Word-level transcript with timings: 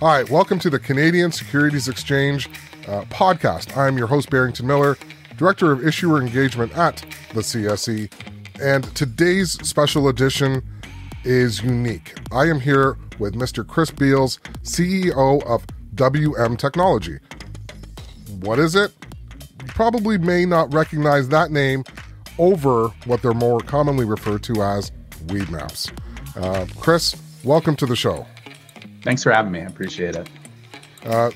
Hi, 0.00 0.22
welcome 0.22 0.58
to 0.60 0.70
the 0.70 0.78
Canadian 0.78 1.30
Securities 1.30 1.86
Exchange 1.86 2.48
uh, 2.88 3.02
podcast. 3.10 3.76
I'm 3.76 3.98
your 3.98 4.06
host, 4.06 4.30
Barrington 4.30 4.66
Miller, 4.66 4.96
Director 5.36 5.72
of 5.72 5.86
Issuer 5.86 6.22
Engagement 6.22 6.74
at 6.74 7.04
the 7.34 7.42
CSE. 7.42 8.10
And 8.62 8.84
today's 8.96 9.52
special 9.68 10.08
edition 10.08 10.62
is 11.22 11.62
unique. 11.62 12.18
I 12.32 12.44
am 12.44 12.60
here 12.60 12.96
with 13.18 13.34
Mr. 13.34 13.66
Chris 13.66 13.90
Beals, 13.90 14.38
CEO 14.62 15.44
of 15.44 15.66
WM 15.96 16.56
Technology. 16.56 17.18
What 18.40 18.58
is 18.58 18.74
it? 18.74 18.94
You 19.60 19.66
probably 19.66 20.16
may 20.16 20.46
not 20.46 20.72
recognize 20.72 21.28
that 21.28 21.50
name 21.50 21.84
over 22.38 22.88
what 23.04 23.20
they're 23.20 23.34
more 23.34 23.60
commonly 23.60 24.06
referred 24.06 24.44
to 24.44 24.62
as 24.62 24.92
Weedmaps. 25.26 25.92
Uh, 26.42 26.64
Chris, 26.80 27.14
welcome 27.44 27.76
to 27.76 27.84
the 27.84 27.96
show. 27.96 28.26
Thanks 29.02 29.22
for 29.22 29.32
having 29.32 29.52
me. 29.52 29.60
I 29.60 29.64
appreciate 29.64 30.16
it. 30.16 30.28
Uh, 31.04 31.30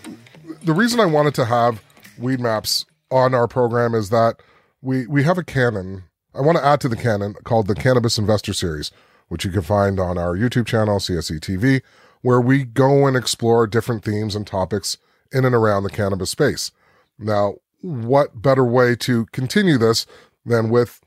the 0.62 0.72
reason 0.72 1.00
I 1.00 1.06
wanted 1.06 1.34
to 1.36 1.45
have 1.45 1.82
Weedmaps 2.20 2.84
on 3.10 3.34
our 3.34 3.48
program 3.48 3.95
is 3.95 4.10
that 4.10 4.41
we 4.82 5.06
we 5.06 5.22
have 5.24 5.38
a 5.38 5.45
canon. 5.45 6.05
I 6.34 6.41
want 6.41 6.58
to 6.58 6.64
add 6.64 6.80
to 6.82 6.88
the 6.88 6.96
canon 6.96 7.34
called 7.45 7.66
the 7.66 7.74
Cannabis 7.74 8.19
Investor 8.19 8.52
Series, 8.52 8.91
which 9.28 9.45
you 9.45 9.50
can 9.50 9.62
find 9.62 9.98
on 9.98 10.19
our 10.19 10.36
YouTube 10.36 10.66
channel, 10.66 10.98
CSE 10.98 11.38
TV, 11.41 11.80
where 12.22 12.41
we 12.41 12.64
go 12.64 13.06
and 13.06 13.16
explore 13.16 13.66
different 13.66 14.05
themes 14.05 14.34
and 14.34 14.46
topics 14.46 14.98
in 15.33 15.44
and 15.44 15.55
around 15.55 15.84
the 15.84 15.91
cannabis 15.91 16.30
space. 16.30 16.70
Now, 17.19 17.56
what 17.80 18.42
better 18.42 18.64
way 18.64 18.96
to 18.96 19.27
continue 19.27 19.78
this 19.78 20.06
than 20.44 20.70
with 20.70 21.00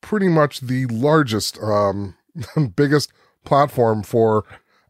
pretty 0.00 0.28
much 0.28 0.60
the 0.60 0.86
largest, 0.86 1.58
um, 1.62 2.16
biggest 2.76 3.12
platform 3.44 4.02
for 4.02 4.44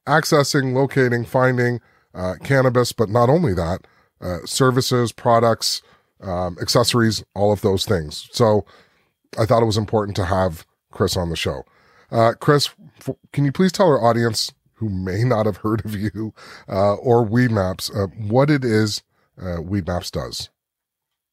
accessing, 0.06 0.72
locating, 0.74 1.24
finding 1.24 1.80
uh, 2.14 2.34
cannabis, 2.42 2.92
but 2.92 3.08
not 3.08 3.28
only 3.28 3.54
that, 3.54 3.86
uh, 4.20 4.38
services, 4.44 5.12
products, 5.12 5.82
um, 6.22 6.56
accessories, 6.60 7.24
all 7.34 7.52
of 7.52 7.60
those 7.60 7.84
things. 7.84 8.28
So 8.32 8.64
I 9.38 9.44
thought 9.44 9.62
it 9.62 9.66
was 9.66 9.76
important 9.76 10.16
to 10.16 10.24
have 10.24 10.66
Chris 10.90 11.16
on 11.16 11.30
the 11.30 11.36
show. 11.36 11.64
Uh, 12.10 12.32
Chris, 12.40 12.70
f- 13.00 13.16
can 13.32 13.44
you 13.44 13.52
please 13.52 13.72
tell 13.72 13.88
our 13.88 14.02
audience 14.02 14.52
who 14.74 14.88
may 14.88 15.24
not 15.24 15.46
have 15.46 15.58
heard 15.58 15.84
of 15.84 15.94
you 15.94 16.32
uh, 16.68 16.94
or 16.94 17.26
Weedmaps 17.26 17.94
uh, 17.94 18.06
what 18.28 18.50
it 18.50 18.64
is 18.64 19.02
uh, 19.38 19.58
Weedmaps 19.58 20.10
does? 20.10 20.48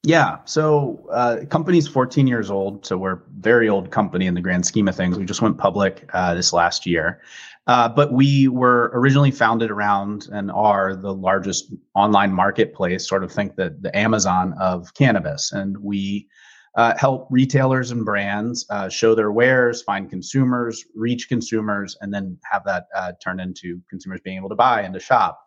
Yeah. 0.05 0.39
So, 0.43 1.07
uh, 1.13 1.45
company's 1.49 1.87
14 1.87 2.27
years 2.27 2.51
old. 2.51 2.85
So 2.85 2.97
we're 2.97 3.21
very 3.39 3.69
old 3.69 3.89
company 3.89 4.27
in 4.27 4.33
the 4.33 4.41
grand 4.41 4.65
scheme 4.65 4.89
of 4.89 4.95
things. 4.95 5.17
We 5.17 5.23
just 5.23 5.41
went 5.41 5.57
public 5.57 6.09
uh, 6.13 6.33
this 6.33 6.51
last 6.51 6.85
year. 6.85 7.21
Uh, 7.67 7.87
but 7.87 8.11
we 8.11 8.49
were 8.49 8.91
originally 8.93 9.31
founded 9.31 9.71
around 9.71 10.27
and 10.33 10.51
are 10.51 10.97
the 10.97 11.13
largest 11.13 11.73
online 11.95 12.33
marketplace, 12.33 13.07
sort 13.07 13.23
of 13.23 13.31
think 13.31 13.55
that 13.55 13.81
the 13.81 13.97
Amazon 13.97 14.53
of 14.59 14.93
cannabis. 14.93 15.53
And 15.53 15.77
we 15.77 16.27
uh, 16.75 16.93
help 16.97 17.27
retailers 17.29 17.91
and 17.91 18.03
brands 18.03 18.65
uh, 18.69 18.89
show 18.89 19.15
their 19.15 19.31
wares, 19.31 19.81
find 19.81 20.09
consumers, 20.09 20.83
reach 20.95 21.29
consumers, 21.29 21.95
and 22.01 22.13
then 22.13 22.37
have 22.51 22.65
that 22.65 22.87
uh, 22.95 23.13
turn 23.23 23.39
into 23.39 23.79
consumers 23.89 24.19
being 24.25 24.37
able 24.37 24.49
to 24.49 24.55
buy 24.55 24.81
and 24.81 24.93
to 24.93 24.99
shop. 24.99 25.39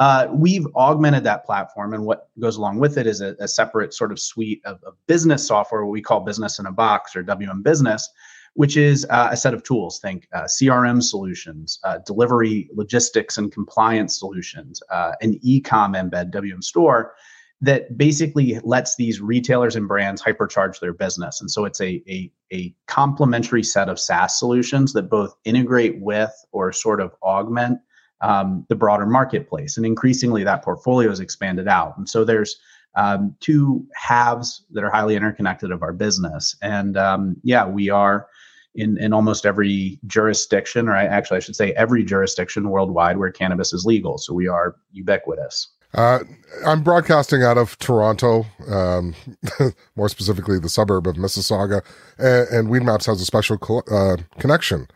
Uh, 0.00 0.28
we've 0.32 0.66
augmented 0.76 1.22
that 1.24 1.44
platform, 1.44 1.92
and 1.92 2.06
what 2.06 2.30
goes 2.38 2.56
along 2.56 2.78
with 2.78 2.96
it 2.96 3.06
is 3.06 3.20
a, 3.20 3.36
a 3.38 3.46
separate 3.46 3.92
sort 3.92 4.10
of 4.10 4.18
suite 4.18 4.62
of, 4.64 4.82
of, 4.82 4.94
business 5.06 5.46
software, 5.46 5.84
what 5.84 5.92
we 5.92 6.00
call 6.00 6.20
Business 6.20 6.58
in 6.58 6.64
a 6.64 6.72
Box 6.72 7.14
or 7.14 7.22
WM 7.22 7.62
Business, 7.62 8.08
which 8.54 8.78
is 8.78 9.06
uh, 9.10 9.28
a 9.30 9.36
set 9.36 9.52
of 9.52 9.62
tools. 9.62 9.98
Think 9.98 10.26
uh, 10.32 10.44
CRM 10.44 11.02
solutions, 11.02 11.78
uh, 11.84 11.98
delivery, 12.06 12.70
logistics, 12.72 13.36
and 13.36 13.52
compliance 13.52 14.18
solutions, 14.18 14.82
uh, 14.90 15.12
an 15.20 15.38
e-com 15.42 15.92
embed 15.92 16.30
WM 16.30 16.62
Store 16.62 17.12
that 17.60 17.98
basically 17.98 18.58
lets 18.64 18.96
these 18.96 19.20
retailers 19.20 19.76
and 19.76 19.86
brands 19.86 20.22
hypercharge 20.22 20.80
their 20.80 20.94
business. 20.94 21.42
And 21.42 21.50
so 21.50 21.66
it's 21.66 21.82
a, 21.82 22.02
a, 22.08 22.32
a 22.54 22.74
complementary 22.86 23.62
set 23.62 23.90
of 23.90 24.00
SaaS 24.00 24.38
solutions 24.38 24.94
that 24.94 25.10
both 25.10 25.34
integrate 25.44 26.00
with 26.00 26.32
or 26.52 26.72
sort 26.72 27.02
of 27.02 27.14
augment 27.22 27.80
um, 28.20 28.64
the 28.68 28.74
broader 28.74 29.06
marketplace. 29.06 29.76
And 29.76 29.86
increasingly, 29.86 30.44
that 30.44 30.62
portfolio 30.62 31.10
is 31.10 31.20
expanded 31.20 31.68
out. 31.68 31.96
And 31.96 32.08
so 32.08 32.24
there's 32.24 32.56
um, 32.96 33.34
two 33.40 33.86
halves 33.94 34.64
that 34.72 34.84
are 34.84 34.90
highly 34.90 35.16
interconnected 35.16 35.70
of 35.70 35.82
our 35.82 35.92
business. 35.92 36.56
And 36.62 36.96
um, 36.96 37.36
yeah, 37.42 37.66
we 37.66 37.88
are 37.88 38.26
in, 38.74 38.98
in 38.98 39.12
almost 39.12 39.46
every 39.46 39.98
jurisdiction, 40.06 40.88
or 40.88 40.96
I, 40.96 41.04
actually, 41.04 41.38
I 41.38 41.40
should 41.40 41.56
say 41.56 41.72
every 41.72 42.04
jurisdiction 42.04 42.70
worldwide 42.70 43.18
where 43.18 43.30
cannabis 43.30 43.72
is 43.72 43.84
legal. 43.84 44.18
So 44.18 44.32
we 44.32 44.48
are 44.48 44.76
ubiquitous. 44.92 45.68
Uh, 45.92 46.20
I'm 46.64 46.84
broadcasting 46.84 47.42
out 47.42 47.58
of 47.58 47.76
Toronto, 47.78 48.46
um, 48.68 49.14
more 49.96 50.08
specifically 50.08 50.60
the 50.60 50.68
suburb 50.68 51.08
of 51.08 51.16
Mississauga, 51.16 51.82
and, 52.16 52.48
and 52.48 52.68
Weedmaps 52.68 53.06
has 53.06 53.20
a 53.20 53.24
special 53.24 53.58
co- 53.58 53.82
uh, 53.90 54.16
connection 54.38 54.86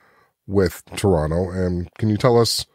with 0.47 0.85
Toronto. 0.95 1.51
And 1.51 1.93
can 1.95 2.11
you 2.11 2.17
tell 2.17 2.39
us 2.39 2.67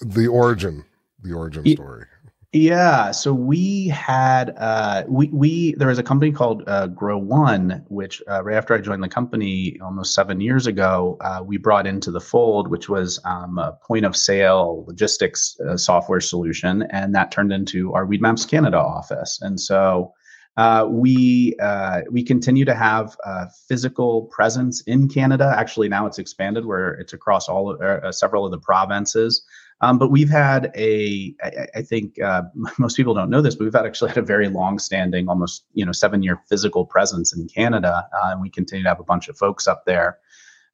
the 0.00 0.26
origin, 0.26 0.84
the 1.22 1.32
origin 1.32 1.64
story. 1.74 2.06
Yeah, 2.52 3.12
so 3.12 3.32
we 3.32 3.86
had 3.88 4.54
uh, 4.56 5.04
we 5.06 5.28
we 5.28 5.74
there 5.74 5.86
was 5.86 6.00
a 6.00 6.02
company 6.02 6.32
called 6.32 6.64
uh, 6.66 6.88
Grow 6.88 7.16
One, 7.16 7.84
which 7.88 8.20
uh, 8.28 8.42
right 8.42 8.56
after 8.56 8.74
I 8.74 8.78
joined 8.78 9.04
the 9.04 9.08
company 9.08 9.78
almost 9.80 10.14
seven 10.14 10.40
years 10.40 10.66
ago, 10.66 11.16
uh, 11.20 11.44
we 11.44 11.58
brought 11.58 11.86
into 11.86 12.10
the 12.10 12.20
fold, 12.20 12.66
which 12.66 12.88
was 12.88 13.20
um, 13.24 13.58
a 13.58 13.78
point 13.86 14.04
of 14.04 14.16
sale 14.16 14.84
logistics 14.88 15.56
uh, 15.60 15.76
software 15.76 16.20
solution, 16.20 16.82
and 16.90 17.14
that 17.14 17.30
turned 17.30 17.52
into 17.52 17.92
our 17.94 18.04
Weedmaps 18.04 18.48
Canada 18.50 18.78
office. 18.78 19.38
And 19.42 19.60
so 19.60 20.12
uh, 20.56 20.86
we 20.90 21.54
uh, 21.62 22.00
we 22.10 22.24
continue 22.24 22.64
to 22.64 22.74
have 22.74 23.16
a 23.24 23.48
physical 23.68 24.22
presence 24.22 24.80
in 24.82 25.08
Canada. 25.08 25.54
Actually, 25.56 25.88
now 25.88 26.04
it's 26.04 26.18
expanded 26.18 26.66
where 26.66 26.94
it's 26.94 27.12
across 27.12 27.48
all 27.48 27.70
of, 27.70 27.80
uh, 27.80 28.10
several 28.10 28.44
of 28.44 28.50
the 28.50 28.58
provinces. 28.58 29.46
Um, 29.82 29.98
but 29.98 30.10
we've 30.10 30.28
had 30.28 30.70
a, 30.76 31.34
I, 31.42 31.66
I 31.76 31.82
think 31.82 32.20
uh, 32.20 32.42
most 32.78 32.96
people 32.96 33.14
don't 33.14 33.30
know 33.30 33.40
this, 33.40 33.54
but 33.54 33.64
we've 33.64 33.74
had 33.74 33.86
actually 33.86 34.10
had 34.10 34.18
a 34.18 34.22
very 34.22 34.48
long-standing, 34.48 35.28
almost 35.28 35.64
you 35.72 35.84
know 35.84 35.92
seven-year 35.92 36.40
physical 36.48 36.84
presence 36.84 37.34
in 37.34 37.48
Canada, 37.48 38.06
uh, 38.12 38.30
and 38.30 38.40
we 38.40 38.50
continue 38.50 38.82
to 38.82 38.88
have 38.88 39.00
a 39.00 39.04
bunch 39.04 39.28
of 39.28 39.36
folks 39.36 39.66
up 39.66 39.84
there. 39.86 40.18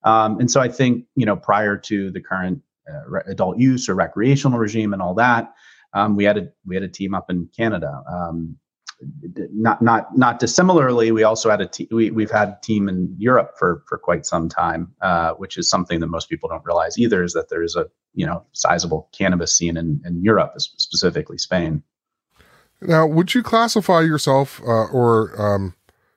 Um, 0.05 0.39
and 0.41 0.51
so 0.51 0.61
I 0.61 0.69
think 0.69 1.05
you 1.15 1.27
know 1.27 1.37
prior 1.37 1.77
to 1.77 2.11
the 2.11 2.21
current 2.21 2.63
uh, 2.89 3.09
re- 3.09 3.23
adult 3.27 3.59
use 3.59 3.89
or 3.89 3.95
recreational 3.95 4.59
regime 4.59 4.93
and 4.93 5.03
all 5.03 5.15
that, 5.15 5.53
um, 5.95 6.17
we 6.17 6.25
had 6.25 6.39
a 6.39 6.49
we 6.65 6.75
had 6.75 6.85
a 6.85 6.89
team 6.89 7.15
up 7.15 7.31
in 7.31 7.49
Canada. 7.57 8.03
Um, 8.11 8.57
not 9.01 9.83
not 9.83 10.17
not 10.17 10.39
dissimilarly, 10.39 11.13
we 11.13 11.23
also 11.23 11.51
had 11.51 11.61
a 11.61 11.67
te- 11.67 11.89
we 11.91 12.11
we've 12.11 12.31
had 12.31 12.49
a 12.49 12.59
team 12.63 12.89
in 12.89 13.15
Europe 13.19 13.53
for 13.59 13.83
for 13.87 13.99
quite 13.99 14.25
some 14.25 14.49
time, 14.49 14.93
uh, 15.03 15.33
which 15.33 15.59
is 15.59 15.69
something 15.69 16.01
that 16.01 16.07
most 16.07 16.29
people 16.29 16.49
don't 16.49 16.65
realize 16.65 16.99
either. 16.99 17.23
Is 17.23 17.33
that 17.35 17.49
there 17.51 17.63
is 17.63 17.77
a 17.77 17.87
you 18.15 18.27
know 18.27 18.45
sizable 18.53 19.09
cannabis 19.13 19.57
scene 19.57 19.77
in 19.77 20.01
in 20.05 20.23
Europe, 20.23 20.55
specifically 20.59 21.39
Spain. 21.39 21.83
Now, 22.81 23.07
would 23.07 23.35
you 23.35 23.43
classify 23.43 24.01
yourself 24.03 24.61
uh, 24.63 24.87
or 24.87 25.41
um, 25.41 25.75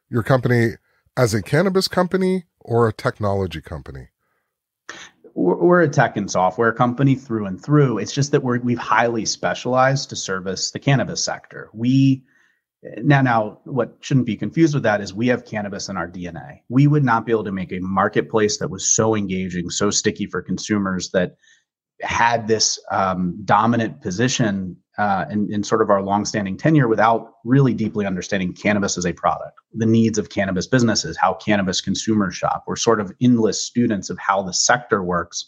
your 0.09 0.23
company 0.23 0.73
as 1.15 1.33
a 1.33 1.41
cannabis 1.41 1.87
company 1.87 2.45
or 2.59 2.87
a 2.87 2.93
technology 2.93 3.61
company? 3.61 4.09
We're 5.35 5.81
a 5.81 5.89
tech 5.89 6.17
and 6.17 6.29
software 6.29 6.73
company 6.73 7.15
through 7.15 7.45
and 7.45 7.61
through. 7.61 7.97
It's 7.97 8.11
just 8.11 8.31
that 8.31 8.43
we're 8.43 8.59
we've 8.59 8.77
highly 8.77 9.25
specialized 9.25 10.09
to 10.09 10.15
service 10.15 10.71
the 10.71 10.79
cannabis 10.79 11.23
sector. 11.23 11.69
We 11.73 12.23
now 12.97 13.21
now 13.21 13.59
what 13.65 13.97
shouldn't 13.99 14.25
be 14.25 14.37
confused 14.37 14.73
with 14.73 14.83
that 14.83 15.01
is 15.01 15.13
we 15.13 15.27
have 15.27 15.45
cannabis 15.45 15.89
in 15.89 15.97
our 15.97 16.07
dna 16.07 16.59
we 16.69 16.87
would 16.87 17.03
not 17.03 17.25
be 17.25 17.31
able 17.31 17.43
to 17.43 17.51
make 17.51 17.71
a 17.71 17.79
marketplace 17.79 18.57
that 18.57 18.69
was 18.69 18.95
so 18.95 19.15
engaging 19.15 19.69
so 19.69 19.89
sticky 19.89 20.25
for 20.25 20.41
consumers 20.41 21.11
that 21.11 21.35
had 22.01 22.47
this 22.47 22.79
um, 22.91 23.37
dominant 23.43 24.01
position 24.01 24.77
uh, 24.97 25.25
in, 25.29 25.51
in 25.51 25.63
sort 25.63 25.81
of 25.81 25.89
our 25.89 26.01
longstanding 26.01 26.57
tenure 26.57 26.87
without 26.87 27.33
really 27.45 27.73
deeply 27.73 28.05
understanding 28.05 28.53
cannabis 28.53 28.97
as 28.97 29.05
a 29.05 29.13
product. 29.13 29.57
The 29.73 29.85
needs 29.85 30.17
of 30.17 30.29
cannabis 30.29 30.67
businesses 30.67 31.17
how 31.17 31.33
cannabis 31.33 31.81
consumers 31.81 32.35
shop. 32.35 32.63
We're 32.67 32.75
sort 32.75 32.99
of 32.99 33.11
endless 33.21 33.65
students 33.65 34.09
of 34.09 34.17
how 34.17 34.43
the 34.43 34.53
sector 34.53 35.03
works. 35.03 35.45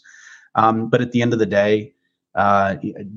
Um, 0.54 0.88
but 0.88 1.00
at 1.00 1.12
the 1.12 1.22
end 1.22 1.32
of 1.32 1.38
the 1.38 1.46
day 1.46 1.94
uh, 2.34 2.76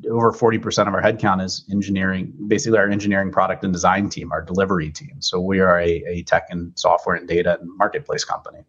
over 0.09 0.31
40% 0.31 0.87
of 0.87 0.93
our 0.93 1.01
headcount 1.01 1.41
is 1.43 1.63
engineering, 1.71 2.33
basically 2.47 2.77
our 2.77 2.89
engineering 2.89 3.31
product 3.31 3.63
and 3.63 3.71
design 3.71 4.09
team, 4.09 4.31
our 4.31 4.41
delivery 4.41 4.91
team. 4.91 5.15
So 5.19 5.39
we 5.39 5.59
are 5.59 5.79
a, 5.79 6.03
a 6.05 6.23
tech 6.23 6.47
and 6.49 6.77
software 6.77 7.15
and 7.15 7.27
data 7.27 7.57
and 7.59 7.69
marketplace 7.77 8.25
company. 8.25 8.59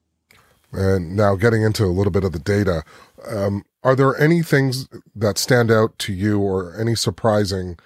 And 0.72 1.16
now 1.16 1.34
getting 1.36 1.62
into 1.62 1.84
a 1.84 1.86
little 1.86 2.12
bit 2.12 2.22
of 2.22 2.32
the 2.32 2.38
data, 2.38 2.84
um, 3.28 3.64
are 3.82 3.96
there 3.96 4.18
any 4.20 4.42
things 4.42 4.88
that 5.14 5.38
stand 5.38 5.70
out 5.70 5.98
to 6.00 6.12
you 6.12 6.40
or 6.40 6.78
any 6.78 6.94
surprising 6.94 7.78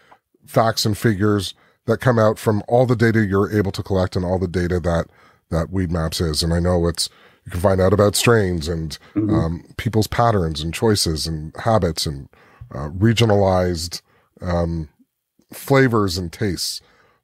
facts 0.47 0.85
and 0.85 0.97
figures 0.97 1.55
that 1.87 1.99
come 1.99 2.19
out 2.19 2.39
from 2.39 2.63
all 2.69 2.85
the 2.85 2.97
data 2.97 3.25
you're 3.25 3.57
able 3.57 3.73
to 3.73 3.83
collect 3.83 4.17
and 4.17 4.25
all 4.25 4.39
the 4.39 4.49
data 4.49 4.81
that, 4.81 5.07
that 5.51 5.69
Weedmaps 5.69 6.21
is? 6.21 6.43
And 6.43 6.53
I 6.53 6.59
know 6.59 6.89
it's, 6.89 7.09
you 7.47 7.53
can 7.53 7.61
find 7.61 7.81
out 7.81 7.95
about 7.95 8.17
strains 8.17 8.69
and 8.69 8.99
mm-hmm. 9.15 9.35
um, 9.35 9.65
people's 9.79 10.07
patterns 10.07 10.61
and 10.61 10.75
choices 10.75 11.27
and 11.27 11.55
habits 11.57 12.07
and 12.07 12.29
uh, 12.75 12.89
regionalized 12.91 14.03
um, 14.41 14.89
flavors 15.53 16.19
and 16.19 16.33
tastes. 16.33 16.81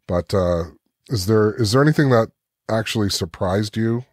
But 0.06 0.32
uh, 0.34 0.64
is 1.08 1.26
there 1.26 1.52
is 1.54 1.72
there 1.72 1.82
anything 1.82 2.10
that 2.10 2.31
actually 2.69 3.10
surprised 3.10 3.76
you 3.76 4.04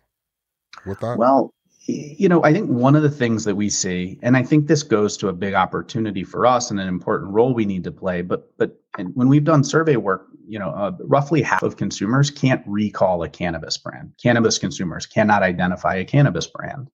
with 0.85 0.99
that? 0.99 1.17
Well, 1.17 1.53
you 1.85 2.29
know, 2.29 2.43
I 2.43 2.53
think 2.53 2.69
one 2.69 2.95
of 2.95 3.03
the 3.03 3.11
things 3.11 3.43
that 3.43 3.55
we 3.55 3.69
see, 3.69 4.17
and 4.21 4.37
I 4.37 4.43
think 4.43 4.67
this 4.67 4.83
goes 4.83 5.17
to 5.17 5.27
a 5.27 5.33
big 5.33 5.53
opportunity 5.53 6.23
for 6.23 6.45
us 6.45 6.71
and 6.71 6.79
an 6.79 6.87
important 6.87 7.31
role 7.31 7.53
we 7.53 7.65
need 7.65 7.83
to 7.83 7.91
play. 7.91 8.21
But 8.21 8.55
but 8.57 8.79
when 9.13 9.27
we've 9.27 9.43
done 9.43 9.63
survey 9.63 9.97
work, 9.97 10.27
you 10.47 10.59
know, 10.59 10.69
uh, 10.69 10.91
roughly 11.01 11.41
half 11.41 11.63
of 11.63 11.77
consumers 11.77 12.31
can't 12.31 12.63
recall 12.65 13.23
a 13.23 13.29
cannabis 13.29 13.77
brand. 13.77 14.13
Cannabis 14.21 14.57
consumers 14.57 15.05
cannot 15.05 15.43
identify 15.43 15.95
a 15.95 16.05
cannabis 16.05 16.47
brand, 16.47 16.89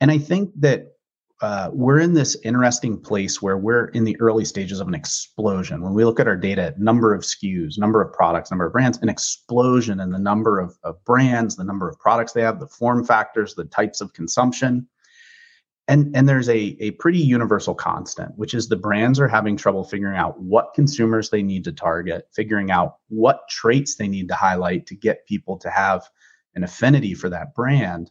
and 0.00 0.10
I 0.10 0.18
think 0.18 0.50
that 0.60 0.93
uh, 1.40 1.70
we're 1.72 1.98
in 1.98 2.14
this 2.14 2.36
interesting 2.44 2.98
place 2.98 3.42
where 3.42 3.58
we're 3.58 3.86
in 3.88 4.04
the 4.04 4.18
early 4.20 4.44
stages 4.44 4.80
of 4.80 4.86
an 4.86 4.94
explosion. 4.94 5.82
When 5.82 5.92
we 5.92 6.04
look 6.04 6.20
at 6.20 6.28
our 6.28 6.36
data, 6.36 6.74
number 6.78 7.12
of 7.12 7.22
SKUs, 7.22 7.76
number 7.76 8.00
of 8.00 8.12
products, 8.12 8.50
number 8.50 8.66
of 8.66 8.72
brands, 8.72 8.98
an 9.02 9.08
explosion 9.08 10.00
in 10.00 10.10
the 10.10 10.18
number 10.18 10.60
of, 10.60 10.78
of 10.84 11.04
brands, 11.04 11.56
the 11.56 11.64
number 11.64 11.88
of 11.88 11.98
products 11.98 12.32
they 12.32 12.42
have, 12.42 12.60
the 12.60 12.68
form 12.68 13.04
factors, 13.04 13.54
the 13.54 13.64
types 13.64 14.00
of 14.00 14.12
consumption. 14.12 14.86
And, 15.88 16.16
and 16.16 16.26
there's 16.26 16.48
a, 16.48 16.76
a 16.80 16.92
pretty 16.92 17.18
universal 17.18 17.74
constant, 17.74 18.32
which 18.38 18.54
is 18.54 18.68
the 18.68 18.76
brands 18.76 19.20
are 19.20 19.28
having 19.28 19.56
trouble 19.56 19.84
figuring 19.84 20.16
out 20.16 20.40
what 20.40 20.72
consumers 20.74 21.28
they 21.28 21.42
need 21.42 21.64
to 21.64 21.72
target, 21.72 22.26
figuring 22.32 22.70
out 22.70 22.98
what 23.08 23.46
traits 23.50 23.96
they 23.96 24.08
need 24.08 24.28
to 24.28 24.34
highlight 24.34 24.86
to 24.86 24.94
get 24.94 25.26
people 25.26 25.58
to 25.58 25.68
have 25.68 26.08
an 26.54 26.64
affinity 26.64 27.12
for 27.12 27.28
that 27.28 27.54
brand. 27.54 28.10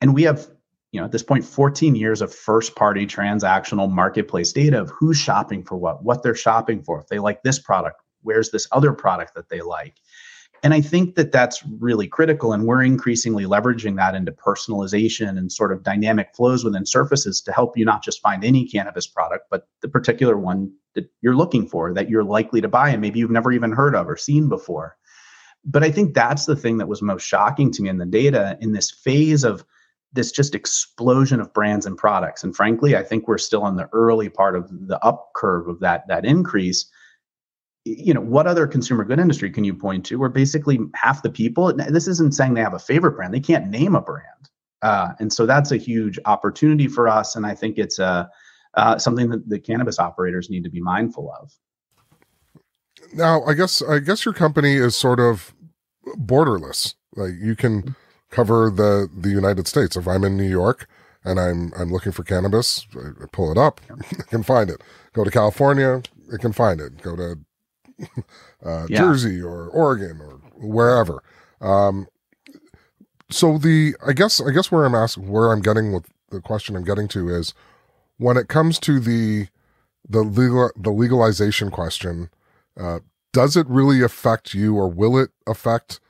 And 0.00 0.14
we 0.14 0.22
have 0.22 0.48
you 0.92 1.00
know 1.00 1.04
at 1.04 1.12
this 1.12 1.22
point 1.22 1.44
14 1.44 1.94
years 1.94 2.20
of 2.20 2.34
first 2.34 2.76
party 2.76 3.06
transactional 3.06 3.90
marketplace 3.90 4.52
data 4.52 4.80
of 4.80 4.90
who's 4.90 5.18
shopping 5.18 5.62
for 5.62 5.76
what 5.76 6.02
what 6.02 6.22
they're 6.22 6.34
shopping 6.34 6.82
for. 6.82 7.00
If 7.00 7.08
they 7.08 7.18
like 7.18 7.42
this 7.42 7.58
product 7.58 8.00
where's 8.22 8.50
this 8.50 8.66
other 8.72 8.92
product 8.92 9.34
that 9.34 9.48
they 9.48 9.60
like? 9.60 9.94
And 10.64 10.74
i 10.74 10.80
think 10.80 11.14
that 11.14 11.30
that's 11.30 11.62
really 11.78 12.08
critical 12.08 12.52
and 12.52 12.66
we're 12.66 12.82
increasingly 12.82 13.44
leveraging 13.44 13.96
that 13.96 14.16
into 14.16 14.32
personalization 14.32 15.38
and 15.38 15.52
sort 15.52 15.72
of 15.72 15.84
dynamic 15.84 16.30
flows 16.34 16.64
within 16.64 16.84
surfaces 16.84 17.40
to 17.42 17.52
help 17.52 17.78
you 17.78 17.84
not 17.84 18.02
just 18.02 18.20
find 18.20 18.44
any 18.44 18.66
cannabis 18.66 19.06
product 19.06 19.44
but 19.50 19.68
the 19.82 19.88
particular 19.88 20.36
one 20.36 20.72
that 20.96 21.08
you're 21.20 21.36
looking 21.36 21.68
for 21.68 21.94
that 21.94 22.10
you're 22.10 22.24
likely 22.24 22.60
to 22.60 22.68
buy 22.68 22.88
and 22.88 23.00
maybe 23.00 23.20
you've 23.20 23.30
never 23.30 23.52
even 23.52 23.70
heard 23.70 23.94
of 23.94 24.08
or 24.08 24.16
seen 24.16 24.48
before. 24.48 24.96
But 25.64 25.84
i 25.84 25.92
think 25.92 26.12
that's 26.12 26.46
the 26.46 26.56
thing 26.56 26.78
that 26.78 26.88
was 26.88 27.02
most 27.02 27.22
shocking 27.22 27.70
to 27.72 27.82
me 27.82 27.88
in 27.88 27.98
the 27.98 28.06
data 28.06 28.58
in 28.60 28.72
this 28.72 28.90
phase 28.90 29.44
of 29.44 29.64
this 30.12 30.32
just 30.32 30.54
explosion 30.54 31.40
of 31.40 31.52
brands 31.52 31.86
and 31.86 31.96
products. 31.96 32.42
And 32.42 32.54
frankly, 32.54 32.96
I 32.96 33.02
think 33.02 33.28
we're 33.28 33.38
still 33.38 33.66
in 33.66 33.76
the 33.76 33.88
early 33.92 34.28
part 34.28 34.56
of 34.56 34.68
the 34.70 35.02
up 35.04 35.30
curve 35.34 35.68
of 35.68 35.80
that 35.80 36.06
that 36.08 36.24
increase. 36.24 36.90
You 37.84 38.12
know, 38.12 38.20
what 38.20 38.46
other 38.46 38.66
consumer 38.66 39.04
good 39.04 39.20
industry 39.20 39.50
can 39.50 39.64
you 39.64 39.74
point 39.74 40.04
to 40.06 40.18
where 40.18 40.28
basically 40.28 40.78
half 40.94 41.22
the 41.22 41.30
people, 41.30 41.72
this 41.72 42.08
isn't 42.08 42.34
saying 42.34 42.54
they 42.54 42.62
have 42.62 42.74
a 42.74 42.78
favorite 42.78 43.12
brand, 43.12 43.32
they 43.32 43.40
can't 43.40 43.68
name 43.68 43.94
a 43.94 44.00
brand. 44.00 44.24
Uh, 44.82 45.10
and 45.18 45.32
so 45.32 45.46
that's 45.46 45.72
a 45.72 45.76
huge 45.76 46.18
opportunity 46.24 46.86
for 46.86 47.08
us. 47.08 47.34
And 47.34 47.46
I 47.46 47.54
think 47.54 47.78
it's 47.78 47.98
uh, 47.98 48.26
uh, 48.74 48.98
something 48.98 49.30
that 49.30 49.48
the 49.48 49.58
cannabis 49.58 49.98
operators 49.98 50.50
need 50.50 50.64
to 50.64 50.70
be 50.70 50.80
mindful 50.80 51.32
of. 51.40 51.52
Now, 53.14 53.42
I 53.44 53.54
guess 53.54 53.82
I 53.82 54.00
guess 54.00 54.24
your 54.24 54.34
company 54.34 54.74
is 54.74 54.96
sort 54.96 55.20
of 55.20 55.54
borderless. 56.16 56.94
Like 57.16 57.32
you 57.40 57.56
can 57.56 57.96
cover 58.30 58.70
the 58.70 59.08
the 59.14 59.30
United 59.30 59.66
States. 59.66 59.96
If 59.96 60.06
I'm 60.06 60.24
in 60.24 60.36
New 60.36 60.48
York 60.48 60.86
and 61.24 61.38
I'm 61.40 61.72
I'm 61.76 61.92
looking 61.92 62.12
for 62.12 62.24
cannabis, 62.24 62.86
I, 62.94 63.26
pull 63.32 63.50
it 63.50 63.58
up, 63.58 63.80
I 63.90 64.22
can 64.24 64.42
find 64.42 64.70
it. 64.70 64.82
Go 65.12 65.24
to 65.24 65.30
California, 65.30 66.02
I 66.32 66.36
can 66.36 66.52
find 66.52 66.80
it. 66.80 67.02
Go 67.02 67.16
to 67.16 67.38
uh, 68.64 68.86
yeah. 68.88 68.98
Jersey 68.98 69.42
or 69.42 69.68
Oregon 69.68 70.20
or 70.20 70.40
wherever. 70.56 71.22
Um, 71.60 72.06
so 73.30 73.58
the 73.58 73.94
I 74.06 74.12
guess 74.12 74.40
I 74.40 74.52
guess 74.52 74.70
where 74.70 74.84
I'm 74.84 74.94
asking 74.94 75.28
where 75.28 75.52
I'm 75.52 75.60
getting 75.60 75.92
with 75.92 76.06
the 76.30 76.40
question 76.40 76.76
I'm 76.76 76.84
getting 76.84 77.08
to 77.08 77.28
is 77.28 77.54
when 78.18 78.36
it 78.36 78.48
comes 78.48 78.78
to 78.80 79.00
the 79.00 79.48
the 80.08 80.22
legal 80.22 80.70
the 80.76 80.90
legalization 80.90 81.70
question, 81.70 82.30
uh, 82.78 83.00
does 83.32 83.56
it 83.56 83.66
really 83.68 84.02
affect 84.02 84.54
you 84.54 84.76
or 84.76 84.88
will 84.88 85.18
it 85.18 85.30
affect 85.46 86.00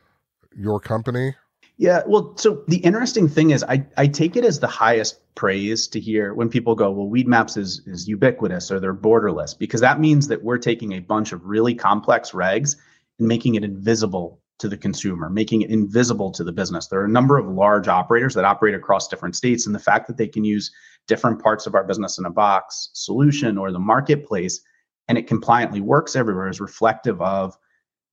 your 0.56 0.80
company? 0.80 1.34
Yeah, 1.80 2.02
well, 2.08 2.36
so 2.36 2.64
the 2.66 2.78
interesting 2.78 3.28
thing 3.28 3.50
is, 3.50 3.62
I, 3.62 3.86
I 3.96 4.08
take 4.08 4.34
it 4.34 4.44
as 4.44 4.58
the 4.58 4.66
highest 4.66 5.20
praise 5.36 5.86
to 5.88 6.00
hear 6.00 6.34
when 6.34 6.48
people 6.48 6.74
go, 6.74 6.90
well, 6.90 7.06
Weedmaps 7.06 7.56
is 7.56 7.82
is 7.86 8.08
ubiquitous 8.08 8.72
or 8.72 8.80
they're 8.80 8.92
borderless, 8.92 9.56
because 9.56 9.80
that 9.80 10.00
means 10.00 10.26
that 10.26 10.42
we're 10.42 10.58
taking 10.58 10.92
a 10.92 10.98
bunch 10.98 11.30
of 11.30 11.44
really 11.44 11.76
complex 11.76 12.32
regs 12.32 12.74
and 13.20 13.28
making 13.28 13.54
it 13.54 13.62
invisible 13.62 14.40
to 14.58 14.68
the 14.68 14.76
consumer, 14.76 15.30
making 15.30 15.62
it 15.62 15.70
invisible 15.70 16.32
to 16.32 16.42
the 16.42 16.50
business. 16.50 16.88
There 16.88 17.00
are 17.00 17.04
a 17.04 17.08
number 17.08 17.38
of 17.38 17.46
large 17.46 17.86
operators 17.86 18.34
that 18.34 18.44
operate 18.44 18.74
across 18.74 19.06
different 19.06 19.36
states, 19.36 19.64
and 19.64 19.72
the 19.72 19.78
fact 19.78 20.08
that 20.08 20.16
they 20.16 20.26
can 20.26 20.42
use 20.42 20.72
different 21.06 21.40
parts 21.40 21.64
of 21.68 21.76
our 21.76 21.84
business 21.84 22.18
in 22.18 22.24
a 22.24 22.30
box 22.30 22.90
solution 22.92 23.56
or 23.56 23.70
the 23.70 23.78
marketplace 23.78 24.60
and 25.06 25.16
it 25.16 25.26
compliantly 25.26 25.80
works 25.80 26.16
everywhere 26.16 26.48
is 26.48 26.60
reflective 26.60 27.22
of 27.22 27.56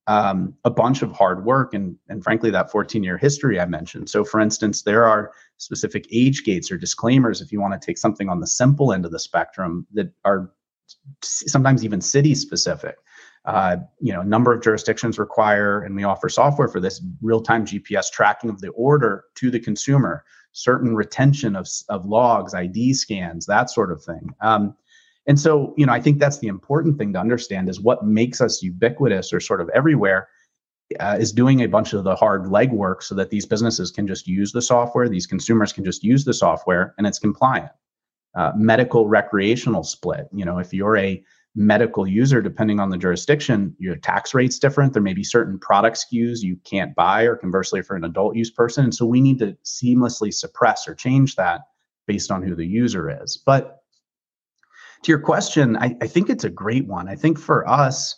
um, 0.08 0.54
a 0.64 0.70
bunch 0.70 1.02
of 1.02 1.12
hard 1.12 1.46
work 1.46 1.74
and, 1.74 1.96
and 2.10 2.24
frankly, 2.24 2.52
that 2.52 2.72
14 2.72 3.04
year 3.04 3.18
history 3.18 3.60
I 3.60 3.66
mentioned. 3.66 4.10
So, 4.10 4.24
for 4.24 4.40
instance, 4.40 4.84
there 4.84 5.06
are 5.06 5.32
specific 5.58 6.08
age 6.12 6.44
gates 6.44 6.72
or 6.72 6.78
disclaimers 6.78 7.42
if 7.42 7.52
you 7.52 7.60
want 7.60 7.80
to 7.80 7.84
take 7.86 7.98
something 7.98 8.30
on 8.30 8.40
the 8.40 8.48
simple 8.48 8.94
end 8.94 9.06
of 9.06 9.12
the 9.12 9.20
spectrum 9.20 9.88
that 9.94 10.12
are 10.24 10.52
sometimes 11.22 11.84
even 11.84 12.02
city 12.02 12.36
specific. 12.36 12.98
Uh, 13.46 13.78
you 14.00 14.12
know, 14.12 14.22
a 14.22 14.26
number 14.26 14.54
of 14.54 14.62
jurisdictions 14.62 15.20
require, 15.20 15.84
and 15.84 15.96
we 15.96 16.04
offer 16.04 16.30
software 16.30 16.68
for 16.68 16.80
this 16.80 17.04
real 17.22 17.42
time 17.42 17.66
GPS 17.66 18.12
tracking 18.12 18.50
of 18.50 18.60
the 18.60 18.70
order 18.70 19.26
to 19.36 19.52
the 19.52 19.60
consumer, 19.60 20.24
certain 20.52 20.96
retention 20.96 21.56
of, 21.56 21.68
of 21.90 22.06
logs, 22.06 22.56
ID 22.56 22.94
scans, 22.94 23.46
that 23.46 23.70
sort 23.70 23.92
of 23.92 24.04
thing. 24.04 24.34
Um, 24.42 24.76
and 25.28 25.40
so, 25.40 25.74
you 25.78 25.86
know, 25.86 25.94
I 25.94 26.00
think 26.00 26.20
that's 26.20 26.40
the 26.40 26.48
important 26.48 26.98
thing 26.98 27.14
to 27.14 27.20
understand 27.20 27.70
is 27.70 27.80
what 27.80 28.06
makes 28.06 28.42
us 28.42 28.62
ubiquitous 28.62 29.34
or 29.34 29.40
sort 29.40 29.62
of 29.62 29.70
everywhere 29.70 30.28
uh, 31.00 31.18
is 31.20 31.32
doing 31.32 31.62
a 31.62 31.68
bunch 31.68 31.94
of 31.94 32.04
the 32.04 32.16
hard 32.16 32.46
legwork 32.46 33.02
so 33.02 33.16
that 33.16 33.32
these 33.32 33.46
businesses 33.46 33.90
can 33.90 34.06
just 34.06 34.28
use 34.28 34.52
the 34.52 34.62
software, 34.62 35.10
these 35.10 35.26
consumers 35.26 35.74
can 35.74 35.84
just 35.84 36.04
use 36.04 36.26
the 36.26 36.34
software, 36.34 36.94
and 36.98 37.08
it's 37.08 37.18
compliant. 37.18 37.72
Uh, 38.36 38.52
medical 38.56 39.08
recreational 39.08 39.84
split. 39.84 40.28
You 40.34 40.46
know, 40.46 40.60
if 40.60 40.74
you're 40.74 40.98
a 40.98 41.24
medical 41.56 42.06
user, 42.06 42.42
depending 42.42 42.80
on 42.80 42.90
the 42.90 42.98
jurisdiction, 42.98 43.74
your 43.80 43.96
tax 43.96 44.34
rate's 44.34 44.60
different. 44.60 44.94
There 44.94 45.02
may 45.02 45.14
be 45.14 45.24
certain 45.24 45.58
product 45.58 45.98
SKUs 45.98 46.42
you 46.42 46.58
can't 46.66 46.94
buy, 46.96 47.24
or 47.24 47.38
conversely, 47.38 47.82
for 47.82 47.96
an 47.96 48.04
adult 48.04 48.36
use 48.36 48.52
person. 48.52 48.84
And 48.84 48.94
so 48.94 49.06
we 49.06 49.22
need 49.22 49.40
to 49.40 49.58
seamlessly 49.64 50.34
suppress 50.34 50.88
or 50.88 50.94
change 50.94 51.36
that 51.38 51.62
based 52.08 52.30
on 52.30 52.44
who 52.44 52.56
the 52.56 52.66
user 52.66 53.24
is. 53.24 53.38
But 53.38 53.85
to 55.06 55.12
your 55.12 55.20
question, 55.20 55.78
I, 55.78 55.96
I 56.02 56.08
think 56.08 56.32
it's 56.32 56.44
a 56.44 56.50
great 56.50 56.88
one. 56.88 57.08
I 57.08 57.16
think 57.16 57.38
for 57.40 57.68
us, 57.70 58.18